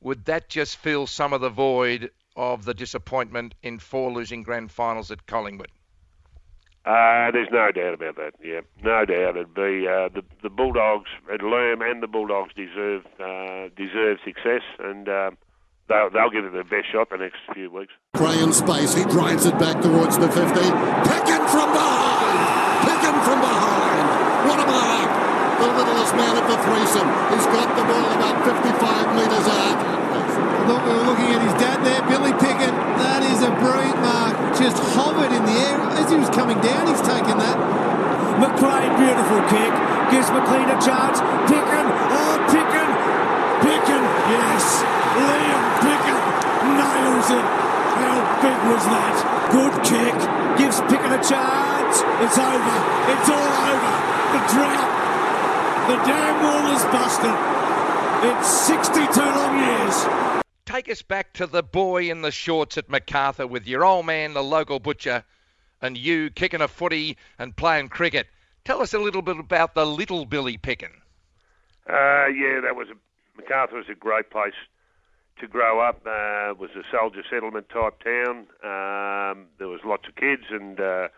[0.00, 4.70] would that just fill some of the void of the disappointment in four losing grand
[4.70, 5.70] finals at Collingwood?
[6.84, 8.34] Uh, there's no doubt about that.
[8.44, 9.36] Yeah, no doubt.
[9.36, 14.60] It'd be uh, the the Bulldogs at Lerm and the Bulldogs deserve uh, deserve success,
[14.78, 15.38] and um,
[15.88, 17.92] they'll they'll give it their best shot the next few weeks.
[18.12, 18.92] Gray in space.
[18.92, 20.44] He drives it back towards the 50.
[20.44, 22.36] Picken from behind.
[22.84, 24.04] Picken from behind.
[24.44, 25.10] What a mark.
[25.64, 27.08] The littlest man of the threesome.
[27.32, 29.93] He's got the ball about 55 metres out.
[30.64, 32.72] Look, we were looking at his dad there, Billy Picken.
[32.96, 34.32] That is a brilliant mark.
[34.56, 36.88] Just hovered in the air as he was coming down.
[36.88, 37.60] He's taken that.
[38.40, 39.68] McLean, beautiful kick.
[40.08, 41.20] Gives McLean a chance.
[41.52, 41.84] Picken.
[41.84, 42.88] Oh, Picken.
[43.60, 44.02] Picken.
[44.32, 44.64] Yes.
[45.20, 46.20] Liam Picken
[46.80, 47.46] nails it.
[48.00, 49.16] How big was that?
[49.52, 50.16] Good kick.
[50.56, 52.00] Gives Picken a chance.
[52.24, 52.76] It's over.
[53.12, 53.92] It's all over.
[54.32, 54.88] The drought.
[55.92, 57.36] The damn wall is busted.
[58.32, 60.23] It's 62 long years.
[60.66, 64.32] Take us back to the boy in the shorts at Macarthur with your old man,
[64.32, 65.22] the local butcher,
[65.82, 68.28] and you kicking a footy and playing cricket.
[68.64, 70.92] Tell us a little bit about the little Billy Picken.
[71.86, 72.94] Uh, yeah, that was a
[73.36, 74.54] Macarthur was a great place
[75.38, 76.00] to grow up.
[76.06, 78.46] Uh, it was a soldier settlement type town.
[78.62, 81.08] Um, there was lots of kids, and uh,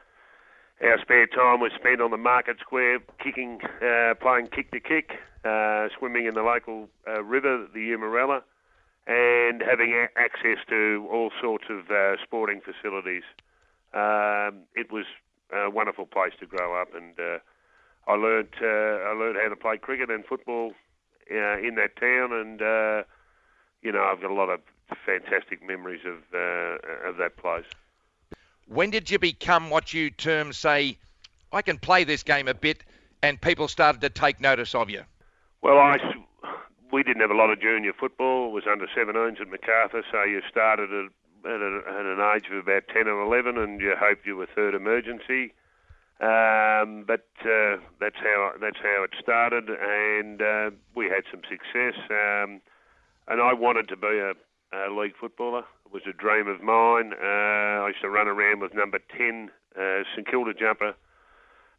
[0.82, 5.12] our spare time was spent on the market square, kicking, uh, playing kick to kick,
[5.44, 8.42] uh, swimming in the local uh, river, the Eumeralla,
[9.07, 13.23] and having a- access to all sorts of uh, sporting facilities.
[13.95, 15.07] Um, it was
[15.53, 17.38] a wonderful place to grow up, and uh,
[18.07, 20.73] I learned uh, I learned how to play cricket and football
[21.31, 23.03] uh, in that town, and uh,
[23.83, 24.61] you know I've got a lot of
[25.05, 27.66] fantastic memories of uh, of that place.
[28.69, 30.99] When did you become what you term, say,
[31.53, 32.83] I can play this game a bit,
[33.23, 35.03] and people started to take notice of you?
[35.62, 35.99] Well, I
[36.96, 38.48] we didn't have a lot of junior football.
[38.48, 41.12] It was under 17s at Macarthur, so you started at,
[41.44, 44.46] at, a, at an age of about 10 or 11, and you hoped you were
[44.54, 45.52] third emergency.
[46.20, 52.00] Um, but uh, that's how that's how it started, and uh, we had some success.
[52.09, 52.62] Um,
[53.28, 54.32] and I wanted to be a,
[54.72, 55.64] a league footballer.
[55.85, 57.12] It was a dream of mine.
[57.12, 60.94] Uh, I used to run around with number 10, uh, St Kilda jumper,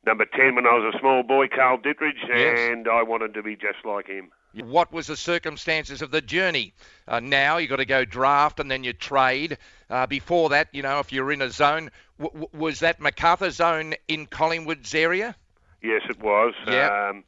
[0.05, 2.59] number 10 when I was a small boy, Carl Ditterich, Yes.
[2.69, 4.29] and I wanted to be just like him.
[4.63, 6.73] What was the circumstances of the journey?
[7.07, 9.57] Uh, now you've got to go draft and then you trade.
[9.89, 11.89] Uh, before that, you know, if you're in a zone,
[12.19, 15.35] w- w- was that Macarthur zone in Collingwood's area?
[15.81, 16.53] Yes, it was.
[16.67, 16.91] Yep.
[16.91, 17.23] Um,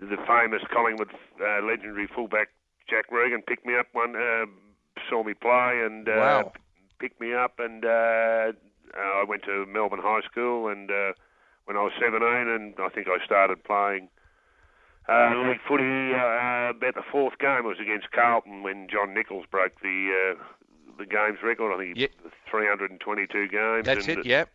[0.00, 2.48] the famous Collingwood uh, legendary fullback
[2.88, 4.46] Jack Regan picked me up one, uh,
[5.08, 6.52] saw me play, and uh, Wow.
[6.98, 8.52] picked me up, and uh,
[8.96, 11.12] I went to Melbourne High School, and uh,
[11.64, 14.08] when I was 17, and I think I started playing
[15.08, 16.14] uh, league footy.
[16.14, 20.42] Uh, about the fourth game was against Carlton when John Nicholls broke the uh,
[20.98, 21.74] the games record.
[21.74, 22.08] I think he
[22.50, 23.86] 322 games.
[23.86, 24.48] That's and it, yep.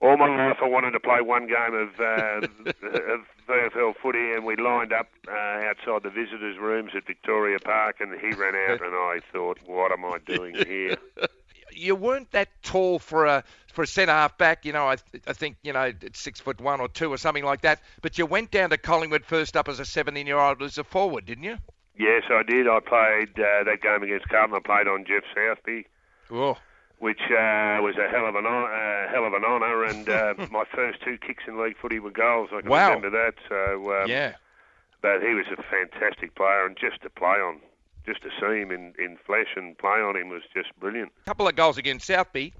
[0.00, 2.46] all my life, I wanted to play one game of, uh,
[3.12, 7.96] of VFL footy, and we lined up uh, outside the visitors' rooms at Victoria Park,
[8.00, 10.96] and he ran out, and I thought, "What am I doing here?"
[11.72, 14.64] You weren't that tall for a for a centre half back.
[14.64, 17.62] You know, I, I think you know six foot one or two or something like
[17.62, 17.80] that.
[18.02, 20.84] But you went down to Collingwood first up as a 17 year old as a
[20.84, 21.56] forward, didn't you?
[21.98, 22.66] yes, I did.
[22.66, 24.56] I played uh, that game against Carlton.
[24.56, 25.84] I played on Geoff Southby.
[26.30, 26.56] Oh.
[26.98, 30.34] Which uh, was a hell of an hon- uh, hell of an honour, and uh,
[30.50, 32.50] my first two kicks in league footy were goals.
[32.54, 32.94] I can Wow.
[32.94, 33.34] remember that.
[33.48, 34.34] So um, Yeah.
[35.02, 37.60] but he was a fantastic player, and just to play on,
[38.06, 41.12] just to see him in, in flesh and play on him was just brilliant.
[41.22, 42.52] A couple of goals against Southby.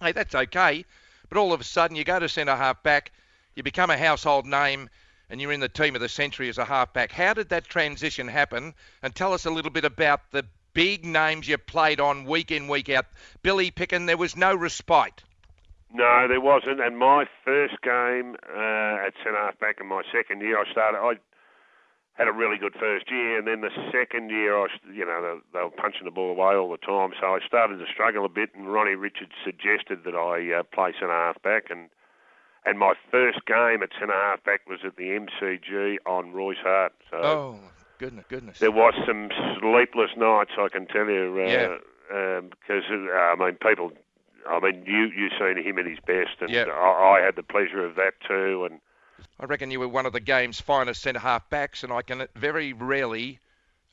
[0.00, 0.84] Hey, that's okay.
[1.28, 3.12] But all of a sudden, you go to centre half back,
[3.54, 4.88] you become a household name,
[5.28, 7.10] and you're in the team of the century as a half back.
[7.10, 8.74] How did that transition happen?
[9.02, 12.68] And tell us a little bit about the big names you played on week in,
[12.68, 13.06] week out.
[13.42, 15.22] Billy Picken, there was no respite.
[15.92, 16.80] No, there wasn't.
[16.80, 20.98] And my first game uh, at centre half back in my second year, I started.
[20.98, 21.14] I
[22.18, 25.20] had a really good first year, and then the second year, I, you know,
[25.52, 28.24] they, they were punching the ball away all the time, so I started to struggle
[28.24, 28.50] a bit.
[28.54, 31.90] And Ronnie Richards suggested that I uh, play centre half back, and
[32.64, 36.92] and my first game at centre half back was at the MCG on Royce Hart.
[37.10, 37.60] So Oh,
[37.98, 38.58] goodness, goodness.
[38.58, 39.28] there was some
[39.60, 41.76] sleepless nights, I can tell you, uh, Yeah.
[42.38, 43.92] um, because uh, I mean, people.
[44.48, 46.66] I mean, you you seen him at his best, and Yeah.
[46.72, 48.64] I, I had the pleasure of that too.
[48.70, 48.80] And
[49.38, 52.26] I reckon you were one of the game's finest centre half backs, and I can
[52.34, 53.38] very rarely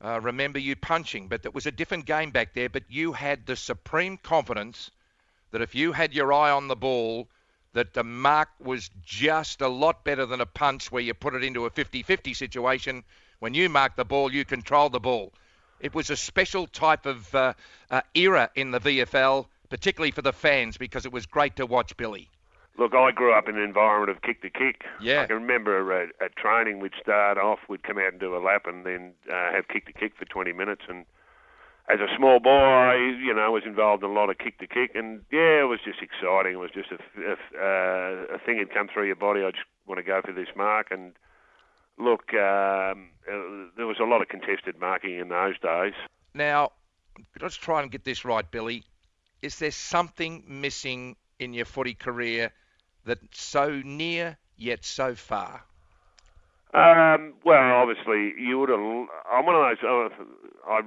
[0.03, 1.27] uh, remember you punching.
[1.27, 2.69] But it was a different game back there.
[2.69, 4.91] But you had the supreme confidence
[5.51, 7.27] that if you had your eye on the ball,
[7.73, 11.43] that the mark was just a lot better than a punch where you put it
[11.43, 13.03] into a 50-50 situation.
[13.39, 15.33] When you mark the ball, you control the ball.
[15.79, 17.53] It was a special type of uh,
[17.91, 21.97] uh, era in the VFL, particularly for the fans, because it was great to watch
[21.97, 22.29] Billy.
[22.77, 24.83] Look, I grew up in an environment of kick to kick.
[25.01, 25.21] Yeah.
[25.21, 28.41] I can remember at, at training, we'd start off, we'd come out and do a
[28.43, 30.81] lap, and then uh, have kick to kick for 20 minutes.
[30.89, 31.05] And
[31.89, 34.67] as a small boy, I, you know, was involved in a lot of kick to
[34.67, 36.53] kick, and yeah, it was just exciting.
[36.53, 39.41] It was just a, a, uh, a thing that come through your body.
[39.43, 41.13] I just want to go for this mark, and
[41.97, 45.93] look, um, uh, there was a lot of contested marking in those days.
[46.33, 46.71] Now,
[47.39, 48.83] let's try and get this right, Billy.
[49.41, 52.51] Is there something missing in your footy career
[53.05, 55.63] that's so near yet so far?
[56.73, 58.79] Um, well, obviously, you would have.
[59.31, 59.83] I'm one of those.
[59.83, 60.23] Uh,
[60.67, 60.81] I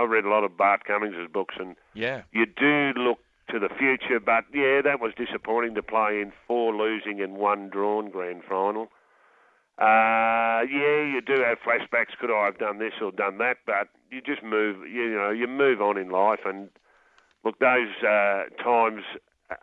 [0.00, 2.22] I read a lot of Bart Cummings' books, and Yeah.
[2.32, 3.18] you do look
[3.50, 4.18] to the future.
[4.18, 8.90] But yeah, that was disappointing to play in four losing and one drawn grand final.
[9.78, 12.16] Uh, yeah, you do have flashbacks.
[12.20, 13.58] Could I have done this or done that?
[13.66, 14.86] But you just move.
[14.88, 16.40] You know, you move on in life.
[16.44, 16.70] And
[17.44, 19.04] look, those uh, times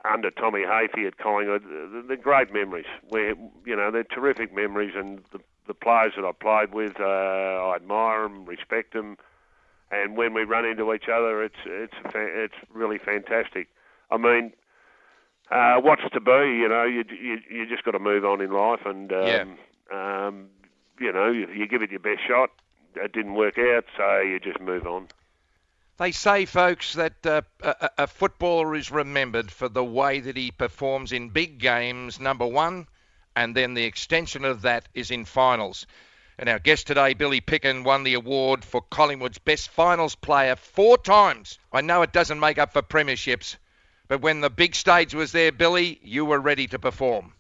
[0.06, 1.64] under Tommy Hafey at Collingwood,
[2.08, 2.86] they're great memories.
[3.10, 7.04] Where you know they're terrific memories, and the, the players that I played with, uh,
[7.04, 9.18] I admire them, respect them,
[9.92, 13.70] and when we run into each other, it's it's fa- it's really fantastic.
[14.12, 14.54] I mean,
[15.52, 16.32] uh, what's to be?
[16.32, 19.20] You know, you you, you just got to move on in life, and um,
[19.92, 20.48] um,
[21.00, 22.50] you know, you, you give it your best shot.
[22.96, 25.08] It didn't work out, so you just move on.
[25.98, 30.52] They say, folks, that uh, a, a footballer is remembered for the way that he
[30.52, 32.88] performs in big games, number one,
[33.36, 35.88] and then the extension of that is in finals.
[36.38, 41.00] And our guest today, Billy Picken, won the award for Collingwood's best finals player four
[41.00, 41.58] times.
[41.74, 43.56] I know it doesn't make up for premierships,
[44.08, 47.34] but when the big stage was there, Billy, you were ready to perform.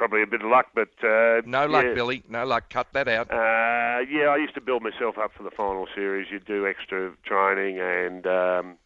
[0.00, 1.92] Probably a bit of luck, but uh, No luck, yeah.
[1.92, 2.22] Billy.
[2.26, 2.70] No luck.
[2.70, 3.30] Cut that out.
[3.30, 6.28] Uh, yeah, I used to build myself up for the final series.
[6.30, 8.78] You do extra training, and um,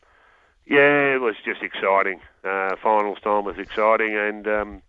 [0.67, 2.21] yeah, it was just exciting.
[2.43, 4.83] Uh, finals time was exciting, and um,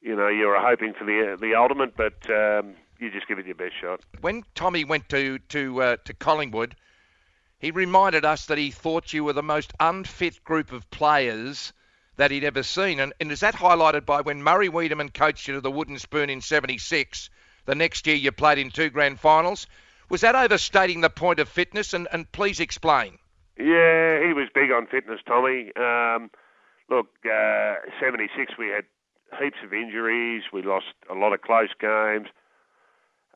[0.00, 3.44] you know you were hoping for the the ultimate, but um, you just give it
[3.44, 4.00] your best shot.
[4.22, 6.74] when Tommy went to to uh, to Collingwood,
[7.58, 11.74] he reminded us that he thought you were the most unfit group of players
[12.16, 15.54] that he'd ever seen, and, and is that highlighted by when Murray Weideman coached you
[15.54, 17.30] to the Wooden Spoon in '76?
[17.66, 19.66] The next year you played in two grand finals.
[20.10, 21.94] Was that overstating the point of fitness?
[21.94, 23.18] And, and please explain.
[23.58, 25.72] Yeah, he was big on fitness, Tommy.
[25.76, 26.30] Um,
[26.90, 28.84] look, uh, 76, we had
[29.40, 30.42] heaps of injuries.
[30.52, 32.28] We lost a lot of close games.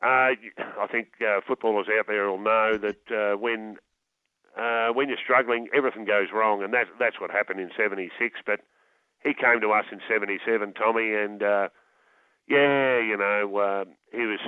[0.01, 0.35] Uh,
[0.79, 3.77] I think uh, footballers out there will know that uh, when
[4.57, 8.39] uh, when you're struggling, everything goes wrong, and that, that's what happened in '76.
[8.45, 8.61] But
[9.23, 11.67] he came to us in '77, Tommy, and uh,
[12.47, 14.39] yeah, you know, uh, he was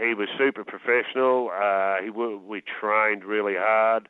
[0.00, 1.50] he was super professional.
[1.54, 4.08] Uh, he we trained really hard,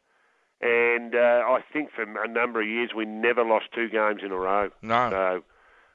[0.60, 4.32] and uh, I think for a number of years we never lost two games in
[4.32, 4.70] a row.
[4.82, 5.10] No.
[5.10, 5.44] So.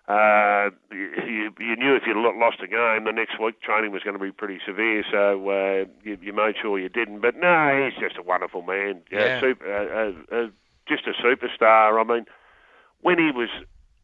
[0.09, 4.01] Uh, you, you knew if you lo- lost a game, the next week training was
[4.01, 7.21] going to be pretty severe, so uh, you, you made sure you didn't.
[7.21, 9.01] But no, he's just a wonderful man.
[9.11, 9.39] Yeah.
[9.39, 10.47] super, uh, uh, uh,
[10.87, 12.03] just a superstar.
[12.03, 12.25] I mean,
[13.01, 13.49] when he was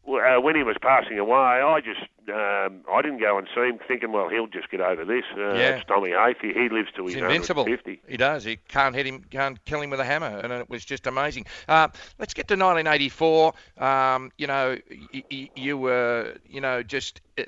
[0.08, 3.78] uh, when he was passing away, I just um, I didn't go and see him
[3.86, 5.24] thinking, well, he'll just get over this.
[5.36, 5.76] Uh, Yeah.
[5.76, 6.52] It's Tommy Hafey.
[6.54, 7.62] He lives to He's his invincible.
[7.64, 8.10] 150.
[8.10, 8.42] He does.
[8.44, 11.46] He can't hit him, can't kill him with a hammer, and it was just amazing.
[11.68, 11.88] Uh,
[12.18, 13.54] let's get to 1984.
[13.78, 14.76] Um, you know,
[15.12, 17.42] y- y- you were, you know, just uh,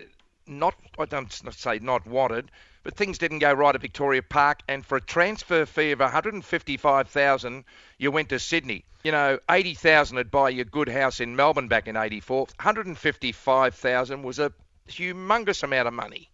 [0.46, 0.74] not.
[0.98, 2.50] I don't say not wanted,
[2.88, 7.64] but things didn't go right at Victoria Park, and for a transfer fee of 155,000,
[7.98, 8.86] you went to Sydney.
[9.04, 12.46] You know, 80,000 would buy you a good house in Melbourne back in '84.
[12.56, 14.54] 155,000 was a
[14.88, 16.30] humongous amount of money.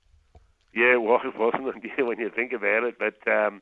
[0.73, 2.07] Yeah, it was, wasn't it?
[2.07, 3.01] When you think about it.
[3.01, 3.61] But um,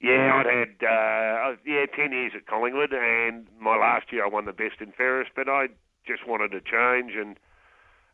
[0.00, 4.44] yeah, I'd had uh, yeah ten years at Collingwood, and my last year I won
[4.44, 5.30] the best and fairest.
[5.36, 5.68] But I
[6.04, 7.38] just wanted to change and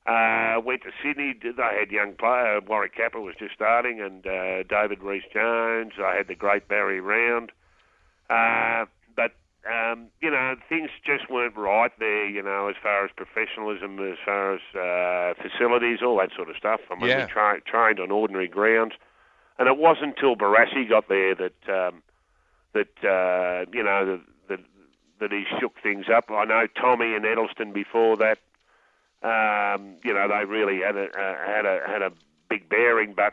[0.07, 1.35] uh, went to Sydney.
[1.43, 5.93] They had young player Warwick Capper was just starting, and uh, David Rees Jones.
[6.03, 7.51] I had the great Barry Round.
[8.29, 8.85] Uh,
[9.17, 9.33] but
[9.71, 12.29] um, you know, things just weren't right there.
[12.29, 16.57] You know, as far as professionalism, as far as uh, facilities, all that sort of
[16.57, 16.81] stuff.
[16.91, 17.25] I mean, Yeah.
[17.27, 18.95] we tra- trained on ordinary grounds,
[19.59, 22.03] and it wasn't until Barassi got there that um,
[22.75, 24.61] that uh, you know that, that
[25.21, 26.31] that he shook things up.
[26.31, 28.39] I know Tommy and Edelsten before that.
[29.25, 32.13] Um, you know, they really had a uh, had a had a
[32.51, 33.33] big bearing, but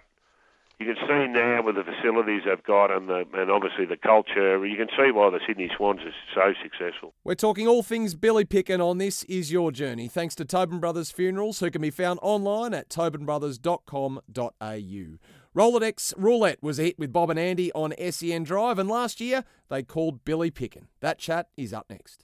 [0.80, 4.65] you can see now with the facilities they've got and the and obviously the culture,
[4.65, 7.13] you can see why the Sydney Swans is so successful.
[7.23, 11.12] We're talking all things Billy Picken on This Is Your Journey, thanks to Tobin Brothers
[11.12, 15.17] Funerals, who can be found online at tobinbrothers.com.au.
[15.54, 19.43] Rolodex Roulette was a hit with Bob and Andy on SEN Drive, and last year
[19.69, 20.86] they called Billy Picken.
[21.01, 22.23] That chat is up next.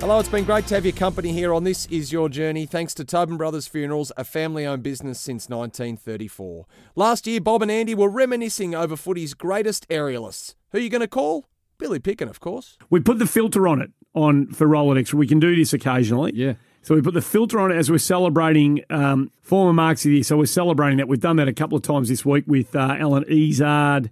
[0.00, 2.66] Hello, it's been great to have your company here on This Is Your Journey.
[2.66, 6.66] Thanks to Tobin Brothers Funerals, a family owned business since 1934.
[6.94, 10.54] Last year, Bob and Andy were reminiscing over footy's greatest aerialists.
[10.70, 11.46] Who are you going to call?
[11.78, 12.76] Billy Picken, of course.
[12.90, 15.14] We put the filter on it on for Rolodex.
[15.14, 16.32] We can do this occasionally.
[16.34, 16.54] Yeah.
[16.82, 20.16] So we put the filter on it as we're celebrating um, former marks of the
[20.16, 20.24] year.
[20.24, 21.08] So we're celebrating that.
[21.08, 24.10] We've done that a couple of times this week with uh, Alan Ezard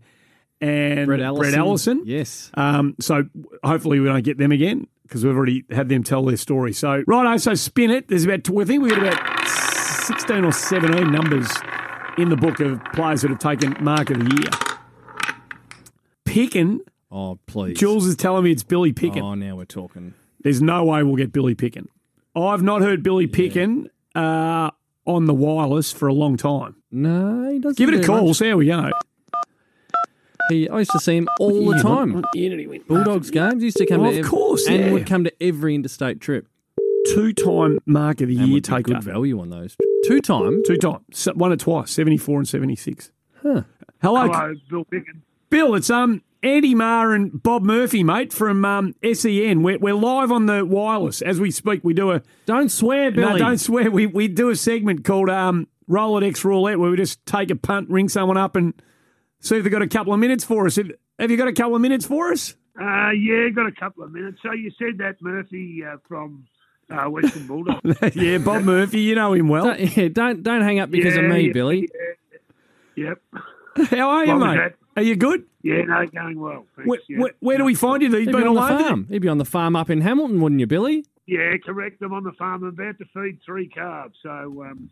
[0.63, 1.55] and Brett Ellison.
[1.55, 2.03] Ellison.
[2.07, 2.51] Yes.
[2.55, 3.29] Um, so
[3.63, 6.73] hopefully we don't get them again because we've already had them tell their story.
[6.73, 8.09] So righto, so spin it.
[8.09, 11.49] There's about I think we've got about sixteen or seventeen numbers
[12.19, 14.51] in the book of players that have taken mark of the year.
[16.27, 16.81] Picken.
[17.13, 17.79] Oh, please.
[17.79, 19.23] Jules is telling me it's Billy Picken.
[19.23, 20.15] Oh, now we're talking.
[20.41, 21.87] There's no way we'll get Billy Picken.
[22.35, 23.87] I've not heard Billy Picken
[24.17, 24.73] uh,
[25.07, 26.75] on the wireless for a long time.
[26.91, 27.79] No, he doesn't.
[27.79, 28.27] Give it a call.
[28.27, 28.39] much.
[28.39, 28.91] See how we go.
[30.51, 32.13] He, I used to see him all the time.
[32.15, 32.83] what- what year did he win?
[32.87, 34.09] Bulldogs games used to come to.
[34.11, 34.93] of ev- course, and yeah.
[34.93, 36.47] would come to every interstate trip.
[37.07, 38.83] two-time mark of the And year would be taker.
[38.95, 39.77] good value on those.
[40.07, 40.63] Two time.
[40.67, 41.03] Two times.
[41.13, 43.11] Se- Won it twice, 74 and 76.
[43.43, 43.63] Huh.
[44.03, 45.23] Hello, Hello, Bill Pickens.
[45.51, 45.75] Bill.
[45.75, 49.63] It's um Andy Maher and Bob Murphy, mate, from um, SEN.
[49.63, 51.83] We're, we're live on the wireless as we speak.
[51.85, 53.91] We do a don't swear, No, don't swear.
[53.91, 57.89] We we do a segment called um Rolodex Roulette where we just take a punt,
[57.91, 58.73] ring someone up, and
[59.45, 60.77] see if they've got a couple of minutes for us.
[60.77, 62.55] Have, have you got a couple of minutes for us?
[62.81, 64.39] Uh, yeah, got a couple of minutes.
[64.43, 66.47] So you said that Murphy uh, from
[66.91, 67.81] uh, Western Bulldog.
[68.15, 69.01] yeah, Bob Murphy.
[69.01, 69.65] You know him well.
[69.67, 71.89] Don't, yeah, don't don't hang up because of me, yeah, Billy.
[72.97, 73.21] Yep.
[73.91, 74.73] How are you, What mate?
[74.97, 75.45] Are you good?
[75.63, 76.67] Yeah, no, going well.
[76.77, 77.19] Thanks, Where, yeah.
[77.19, 78.09] where, where do we find you?
[78.09, 79.07] You've He'd been on all the the- farm.
[79.09, 81.05] He'd be on the farm up in Hamilton, wouldn't you, Billy?
[81.27, 82.03] Yeah, correct.
[82.03, 82.63] I'm on the farm.
[82.63, 84.15] I'm about to feed three calves.
[84.23, 84.91] So, um,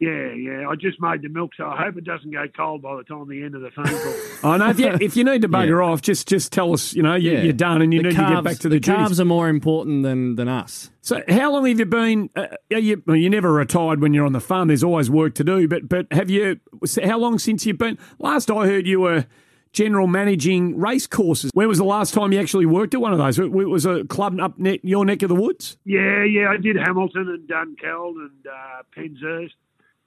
[0.00, 0.68] yeah, yeah.
[0.68, 3.26] I just made the milk, so I hope it doesn't go cold by the time
[3.28, 4.14] the end of the phone call.
[4.52, 4.70] I know.
[4.70, 6.94] If you, if you need to bugger off, just just tell us.
[6.94, 7.42] You know, you, Yeah.
[7.42, 9.20] you're done, and you The need to get back to the, the calves duties.
[9.20, 10.90] are more important than than us.
[11.00, 12.30] So, how long have you been?
[12.36, 14.68] Uh, are you well, you never retired when you're on the farm.
[14.68, 15.66] There's always work to do.
[15.66, 16.60] But but have you?
[17.02, 17.98] How long since you've been?
[18.18, 19.26] Last I heard, you were
[19.72, 21.50] general managing race courses.
[21.54, 23.38] Where was the last time you actually worked at one of those?
[23.38, 25.76] It was a club up ne- your neck of the woods.
[25.84, 26.48] yeah, yeah.
[26.50, 29.50] I did Hamilton and Dunkeld and uh, Penshurst.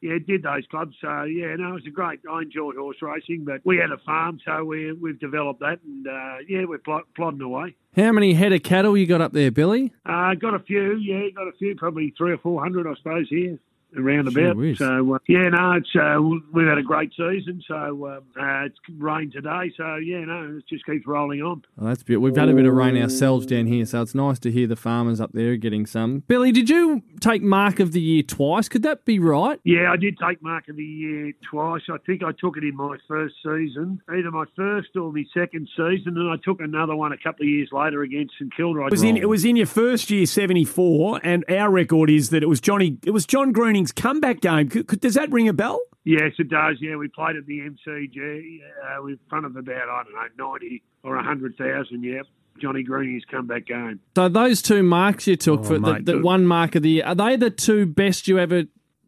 [0.02, 0.96] Yeah, did those clubs.
[1.00, 2.20] So yeah, no, it was a great.
[2.30, 6.08] I enjoyed horse racing, but we had a farm, so we we've developed that, and
[6.08, 7.76] uh, yeah, we're plod- plodding away.
[7.96, 9.94] How many head of cattle you got up there, Billy?
[10.06, 13.28] Uh, got a few, yeah, got a few, probably three or four hundred, I suppose,
[13.30, 13.60] here
[13.98, 14.56] around about.
[14.56, 14.78] whiz.
[14.78, 16.22] So uh, yeah, no, it's uh,
[16.54, 17.62] we've had a great season.
[17.68, 21.64] So um, uh, it's rained today, so yeah, no, it just keeps rolling on.
[21.80, 22.24] Oh, that's beautiful.
[22.24, 24.76] We've had a bit of rain ourselves down here, so it's nice to hear the
[24.76, 26.24] farmers up there getting some.
[26.28, 28.70] Billy, did you take Mark of the Year twice?
[28.70, 29.60] Could that be right?
[29.64, 31.84] Yeah, I did take Mark of the Year twice.
[31.90, 35.68] I think I took it in my first season, either my first or my second
[35.76, 38.86] season, and I took another one a couple of years later against St Kilda.
[38.86, 42.30] It was in it was in your first year, seventy four, and our record is
[42.30, 42.98] that it was Johnny.
[43.06, 43.52] It was John
[43.82, 44.70] Greening's comeback game.
[44.70, 45.82] Could, could, does that ring a bell?
[46.04, 46.78] Yes, it does.
[46.80, 48.60] Yeah, we played at the MCG
[49.00, 52.04] uh, in front of about I don't know ninety or hundred thousand.
[52.04, 52.22] Yeah,
[52.62, 54.00] Johnny Greening's comeback game.
[54.16, 56.24] So those two marks you took Oh, for the, mate, the look.
[56.24, 58.64] one mark of the year, are they the two best you ever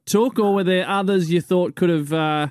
[0.05, 2.47] took, or were there others you thought could have uh,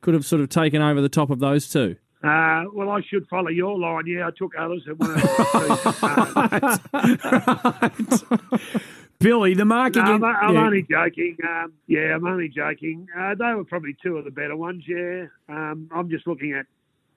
[0.00, 1.96] could have sort of taken over the top of those two?
[2.22, 4.04] Uh, well, I should follow your line.
[4.06, 5.22] Yeah, I took others that weren't.
[9.20, 10.24] Billy, the mark No, again.
[10.24, 10.64] I'm, I'm yeah.
[10.64, 11.36] only joking.
[11.48, 13.06] Um, yeah, I'm only joking.
[13.16, 14.82] Uh, they were probably two of the better ones.
[14.88, 16.66] Yeah, um, I'm just looking at,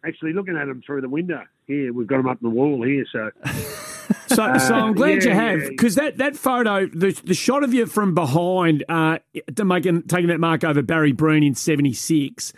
[0.05, 1.43] actually looking at them through the window.
[1.65, 3.05] Here, we've got them up the wall here.
[3.11, 3.31] So,
[4.27, 5.69] So, Uh, so I'm glad you yeah, have yeah.
[5.69, 9.19] because that, that photo, the the shot of you from behind, uh,
[9.55, 12.51] to making taking that mark over Barry Breen in '76.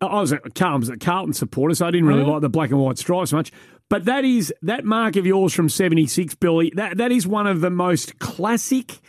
[0.00, 2.70] I was a Carlton, a Carlton supporter, so I didn't really Oh, like the black
[2.70, 3.50] and white stripes much.
[3.88, 6.72] But that is that mark of yours from '76, Billy.
[6.74, 9.00] That that is one of the most classic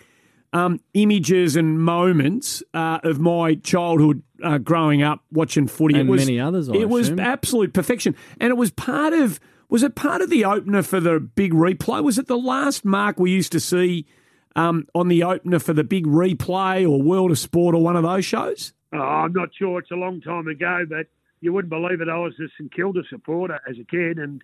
[0.53, 5.99] um, images and moments uh, of my childhood uh, growing up watching footy.
[5.99, 9.39] And it was, many others, I it was absolute perfection, and it was part of.
[9.69, 12.03] Was it part of the opener for the big replay?
[12.03, 14.07] Was it the last mark we used to see
[14.55, 18.01] um, on the opener for the big replay or World of Sport or one of
[18.01, 18.73] those shows?
[18.93, 19.79] oh, I'm not sure.
[19.79, 21.07] It's a long time ago, but
[21.41, 22.09] you wouldn't believe it.
[22.09, 24.41] I was a St Kilda supporter as a kid, and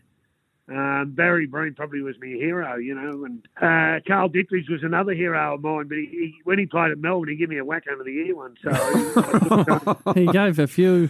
[0.68, 3.26] um, Barry Breen probably was my hero, you know.
[3.26, 6.92] And uh, Carl Ditterich was another hero of mine, but he, he, when he played
[6.92, 8.58] at Melbourne, he gave me a whack under the ear once.
[8.64, 11.08] So he gave a few.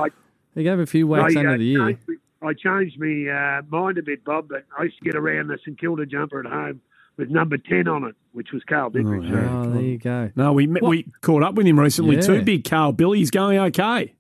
[0.56, 1.86] He gave a few whacks I, under uh, the ear.
[1.88, 2.02] changed
[2.42, 5.58] I changed my uh, mind a bit, Bob, but I used to get around the
[5.66, 6.82] St Kilda jumper at home
[7.18, 9.30] with number 10 on it, which was Carl Ditterich.
[9.32, 10.32] So- Oh, there you go.
[10.36, 12.22] No, we met, we caught up with him recently Yeah.
[12.22, 12.42] too.
[12.44, 14.14] Big Carl Billy's going okay.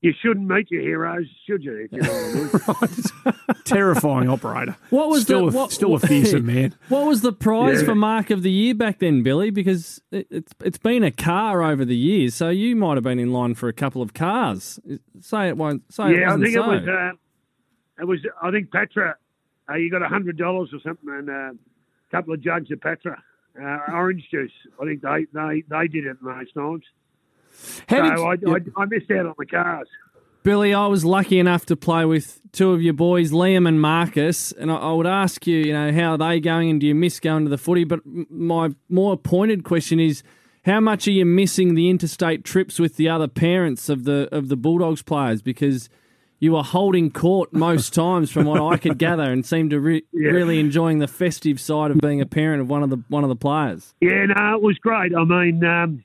[0.00, 1.88] You shouldn't meet your heroes, should you?
[1.90, 2.46] If you know
[3.26, 4.76] what Terrifying operator.
[4.90, 6.74] What was still the, a, what, still a fearsome man?
[6.88, 7.86] What was the prize Yeah.
[7.86, 9.50] for Mark of the Year back then, Billy?
[9.50, 13.18] Because it, it's it's been a car over the years, so you might have been
[13.18, 14.78] in line for a couple of cars.
[15.20, 15.82] Say it won't.
[15.92, 16.62] Say it yeah, I wasn't think so.
[16.62, 16.88] it was.
[16.88, 18.20] Uh, it was.
[18.40, 19.16] I think Patra.
[19.68, 22.80] Uh, you got a hundred dollars or something, and uh, a couple of jugs of
[22.80, 23.20] Petra
[23.60, 24.52] uh, orange juice.
[24.80, 26.84] I think they they they did it most times.
[27.88, 29.88] How so did- I, I, I missed out on the cars.
[30.44, 34.52] Billy, I was lucky enough to play with two of your boys, Liam and Marcus,
[34.52, 36.94] and I, I would ask you, you know, how are they going and do you
[36.94, 37.84] miss going to the footy?
[37.84, 38.00] But
[38.30, 40.22] my more pointed question is,
[40.64, 44.48] how much are you missing the interstate trips with the other parents of the of
[44.48, 45.42] the Bulldogs players?
[45.42, 45.88] Because
[46.40, 50.04] you were holding court most times, from what I could gather, and seemed to re-
[50.12, 50.30] Yeah.
[50.30, 53.28] really enjoying the festive side of being a parent of one of the one of
[53.28, 53.92] the players.
[54.00, 55.12] Yeah, no, it was great.
[55.14, 56.04] I mean, um,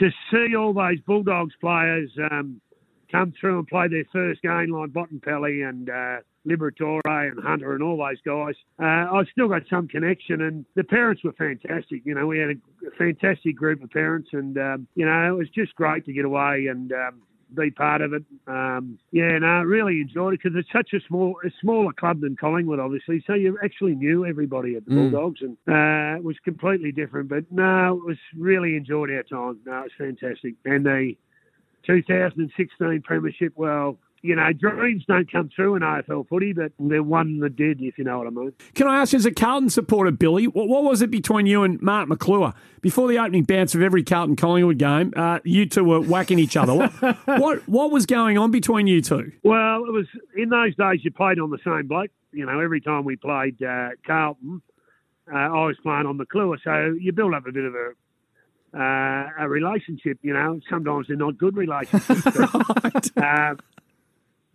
[0.00, 2.60] to see all those Bulldogs players um,
[3.10, 6.16] come through and play their first game like Bontempelli and uh,
[6.46, 8.54] Liberatore and Hunter and all those guys.
[8.80, 12.02] Uh, I've still got some connection, and the parents were fantastic.
[12.04, 15.48] You know, we had a fantastic group of parents, and um, you know, it was
[15.50, 16.92] just great to get away and.
[16.92, 17.22] Um,
[17.54, 18.24] be part of it.
[18.46, 22.36] Um, yeah, no, really enjoyed it because it's such a small, a smaller club than
[22.36, 23.22] Collingwood, obviously.
[23.26, 25.10] So you actually knew everybody at the Mm.
[25.10, 27.28] Bulldogs, and uh, it was completely different.
[27.28, 29.58] But no, it was really enjoyed our time.
[29.66, 30.54] No, it was fantastic.
[30.64, 31.16] And the
[31.86, 37.40] 2016 Premiership, well, you know, dreams don't come true in AFL footy, but they're one
[37.40, 38.54] that did, if you know what I mean.
[38.74, 41.80] Can I ask, as a Carlton supporter, Billy, what, what was it between you and
[41.82, 45.12] Mark Maclure before the opening bounce of every Carlton Collingwood game?
[45.14, 46.74] Uh, you two were whacking each other.
[46.74, 49.30] What, what what was going on between you two?
[49.42, 52.10] Well, it was in those days you played on the same bloke.
[52.32, 54.62] You know, every time we played uh, Carlton,
[55.30, 57.90] uh, I was playing on Maclure, so you build up a bit of a
[58.74, 60.18] uh, a relationship.
[60.22, 62.22] You know, sometimes they're not good relationships.
[62.24, 63.54] but, uh,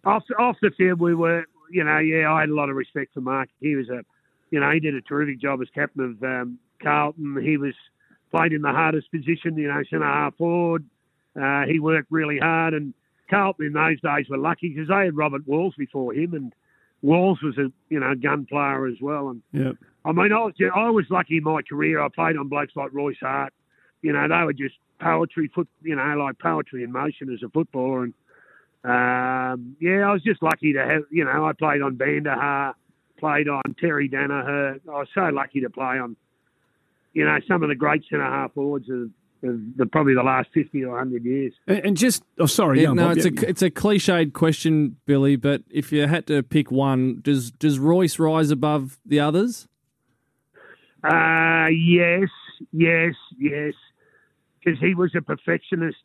[0.06, 1.46] off off the field, we were.
[1.72, 3.50] You know, yeah, I had a lot of respect for Mark.
[3.60, 4.04] He was a,
[4.50, 7.40] you know, he did a terrific job as captain of um, Carlton.
[7.44, 7.76] He was
[8.32, 9.56] played in the hardest position.
[9.56, 10.86] You know, centre half forward.
[11.40, 12.94] Uh, he worked really hard, and
[13.30, 16.54] Carlton in those days were lucky because they had Robert Walls before him, and
[17.02, 19.30] Walls was a you know gun player as well.
[19.30, 19.72] And Yeah.
[20.06, 22.02] I mean, I was I was lucky in my career.
[22.02, 23.54] I played on blokes like Royce Hart.
[24.02, 25.68] You know, they were just poetry foot.
[25.82, 28.04] You know, like poetry in motion as a footballer.
[28.04, 28.14] And
[28.84, 31.04] um, yeah, I was just lucky to have.
[31.12, 32.74] You know, I played on Bandahar,
[33.20, 34.80] played on Terry Danaher.
[34.88, 36.16] I was so lucky to play on.
[37.14, 39.10] You know, some of the great centre half forwards of,
[39.44, 41.54] of the, probably the last fifty or hundred years.
[41.68, 44.96] And, and just, oh, sorry, Yeah, no, Bob, it's yeah, a it's a cliched question,
[45.06, 45.36] Billy.
[45.36, 49.68] But if you had to pick one, does does Royce rise above the others?
[51.04, 52.30] Uh, yes,
[52.72, 53.74] yes, yes.
[54.64, 55.98] Because he was a perfectionist.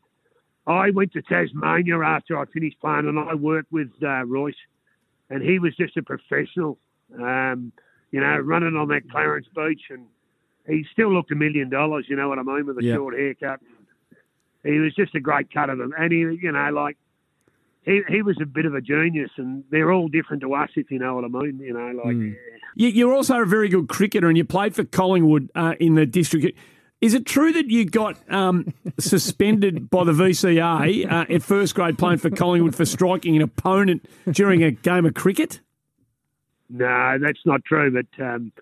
[0.67, 4.55] I went to Tasmania after I finished playing, and I worked with uh, Royce,
[5.31, 6.79] and he was just a professional.
[7.21, 7.73] Um,
[8.11, 10.07] you know, running on that Clarence Beach, and
[10.67, 12.07] he still looked a million dollars.
[12.09, 12.95] You know what I mean, with a Yeah.
[12.95, 13.61] short haircut.
[14.65, 16.97] He was just a great cut of them, and he, you know, like
[17.83, 20.91] he he was a bit of a genius, and they're all different to us, if
[20.91, 21.59] you know what I mean.
[21.59, 22.17] You know, like.
[22.77, 26.07] You, you're also a very good cricketer, and you played for Collingwood uh, in the
[26.07, 26.59] district.
[27.05, 31.99] Is it true that you got um, suspended by the VCA uh, at first grade
[31.99, 35.61] playing for Collingwood for striking an opponent during a game of cricket?
[36.71, 37.91] No, that's not true.
[37.93, 38.53] But um,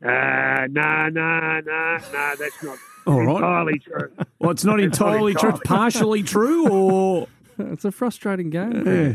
[0.00, 2.78] uh, no, no, no, no, that's not
[3.08, 3.34] All right.
[3.34, 4.12] entirely true.
[4.38, 5.48] Well, it's not That's entirely true.
[5.50, 7.26] entirely- Partially true, or
[7.58, 8.86] it's a frustrating game.
[8.86, 9.14] Yeah.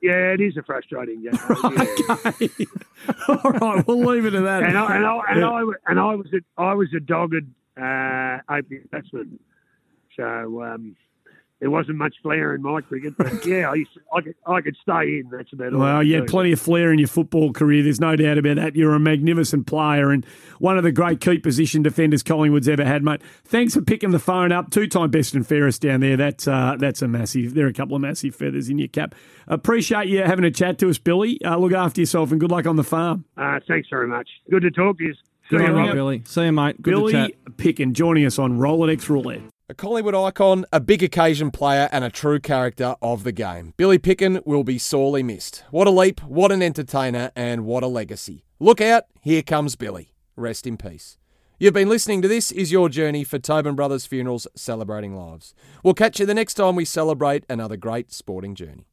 [0.00, 1.32] Yeah, it is a frustrating game.
[1.64, 2.48] okay.
[3.28, 4.62] All right, we'll leave it at that.
[4.62, 5.50] And I and I and Yeah.
[5.50, 7.44] I, and I was a, I was a dogged
[7.80, 9.38] uh, opening batsman,
[10.16, 10.96] so um,
[11.60, 13.14] there wasn't much flair in my cricket.
[13.16, 15.28] But yeah, I used to, I could I could stay in.
[15.30, 15.80] That's about all.
[15.80, 17.82] Well, you had plenty of flair in your football career.
[17.82, 18.76] There's no doubt about that.
[18.76, 20.24] You're a magnificent player and
[20.58, 23.22] one of the great key position defenders Collingwood's ever had, mate.
[23.44, 24.70] Thanks for picking the phone up.
[24.70, 26.16] Two time best and fairest down there.
[26.16, 27.54] That's uh, that's a massive.
[27.54, 29.14] There are a couple of massive feathers in your cap.
[29.48, 31.42] Appreciate you having a chat to us, Billy.
[31.42, 33.24] Uh, look after yourself and good luck on the farm.
[33.36, 34.28] Uh, thanks very much.
[34.50, 35.14] Good to talk to you.
[35.48, 36.22] Good See you, on you, Billy.
[36.26, 36.82] See you, mate.
[36.82, 37.56] Good Billy to chat.
[37.56, 39.40] Picken joining us on Rolodex Roulette.
[39.70, 43.74] A Collingwood icon, a big occasion player, and a true character of the game.
[43.76, 45.64] Billy Picken will be sorely missed.
[45.70, 48.44] What a leap, what an entertainer, and what a legacy.
[48.58, 50.14] Look out, here comes Billy.
[50.36, 51.18] Rest in peace.
[51.58, 55.54] You've been listening to This Is Your Journey for Tobin Brothers Funerals Celebrating Lives.
[55.82, 58.88] We'll catch you the next time we celebrate another great sporting journey.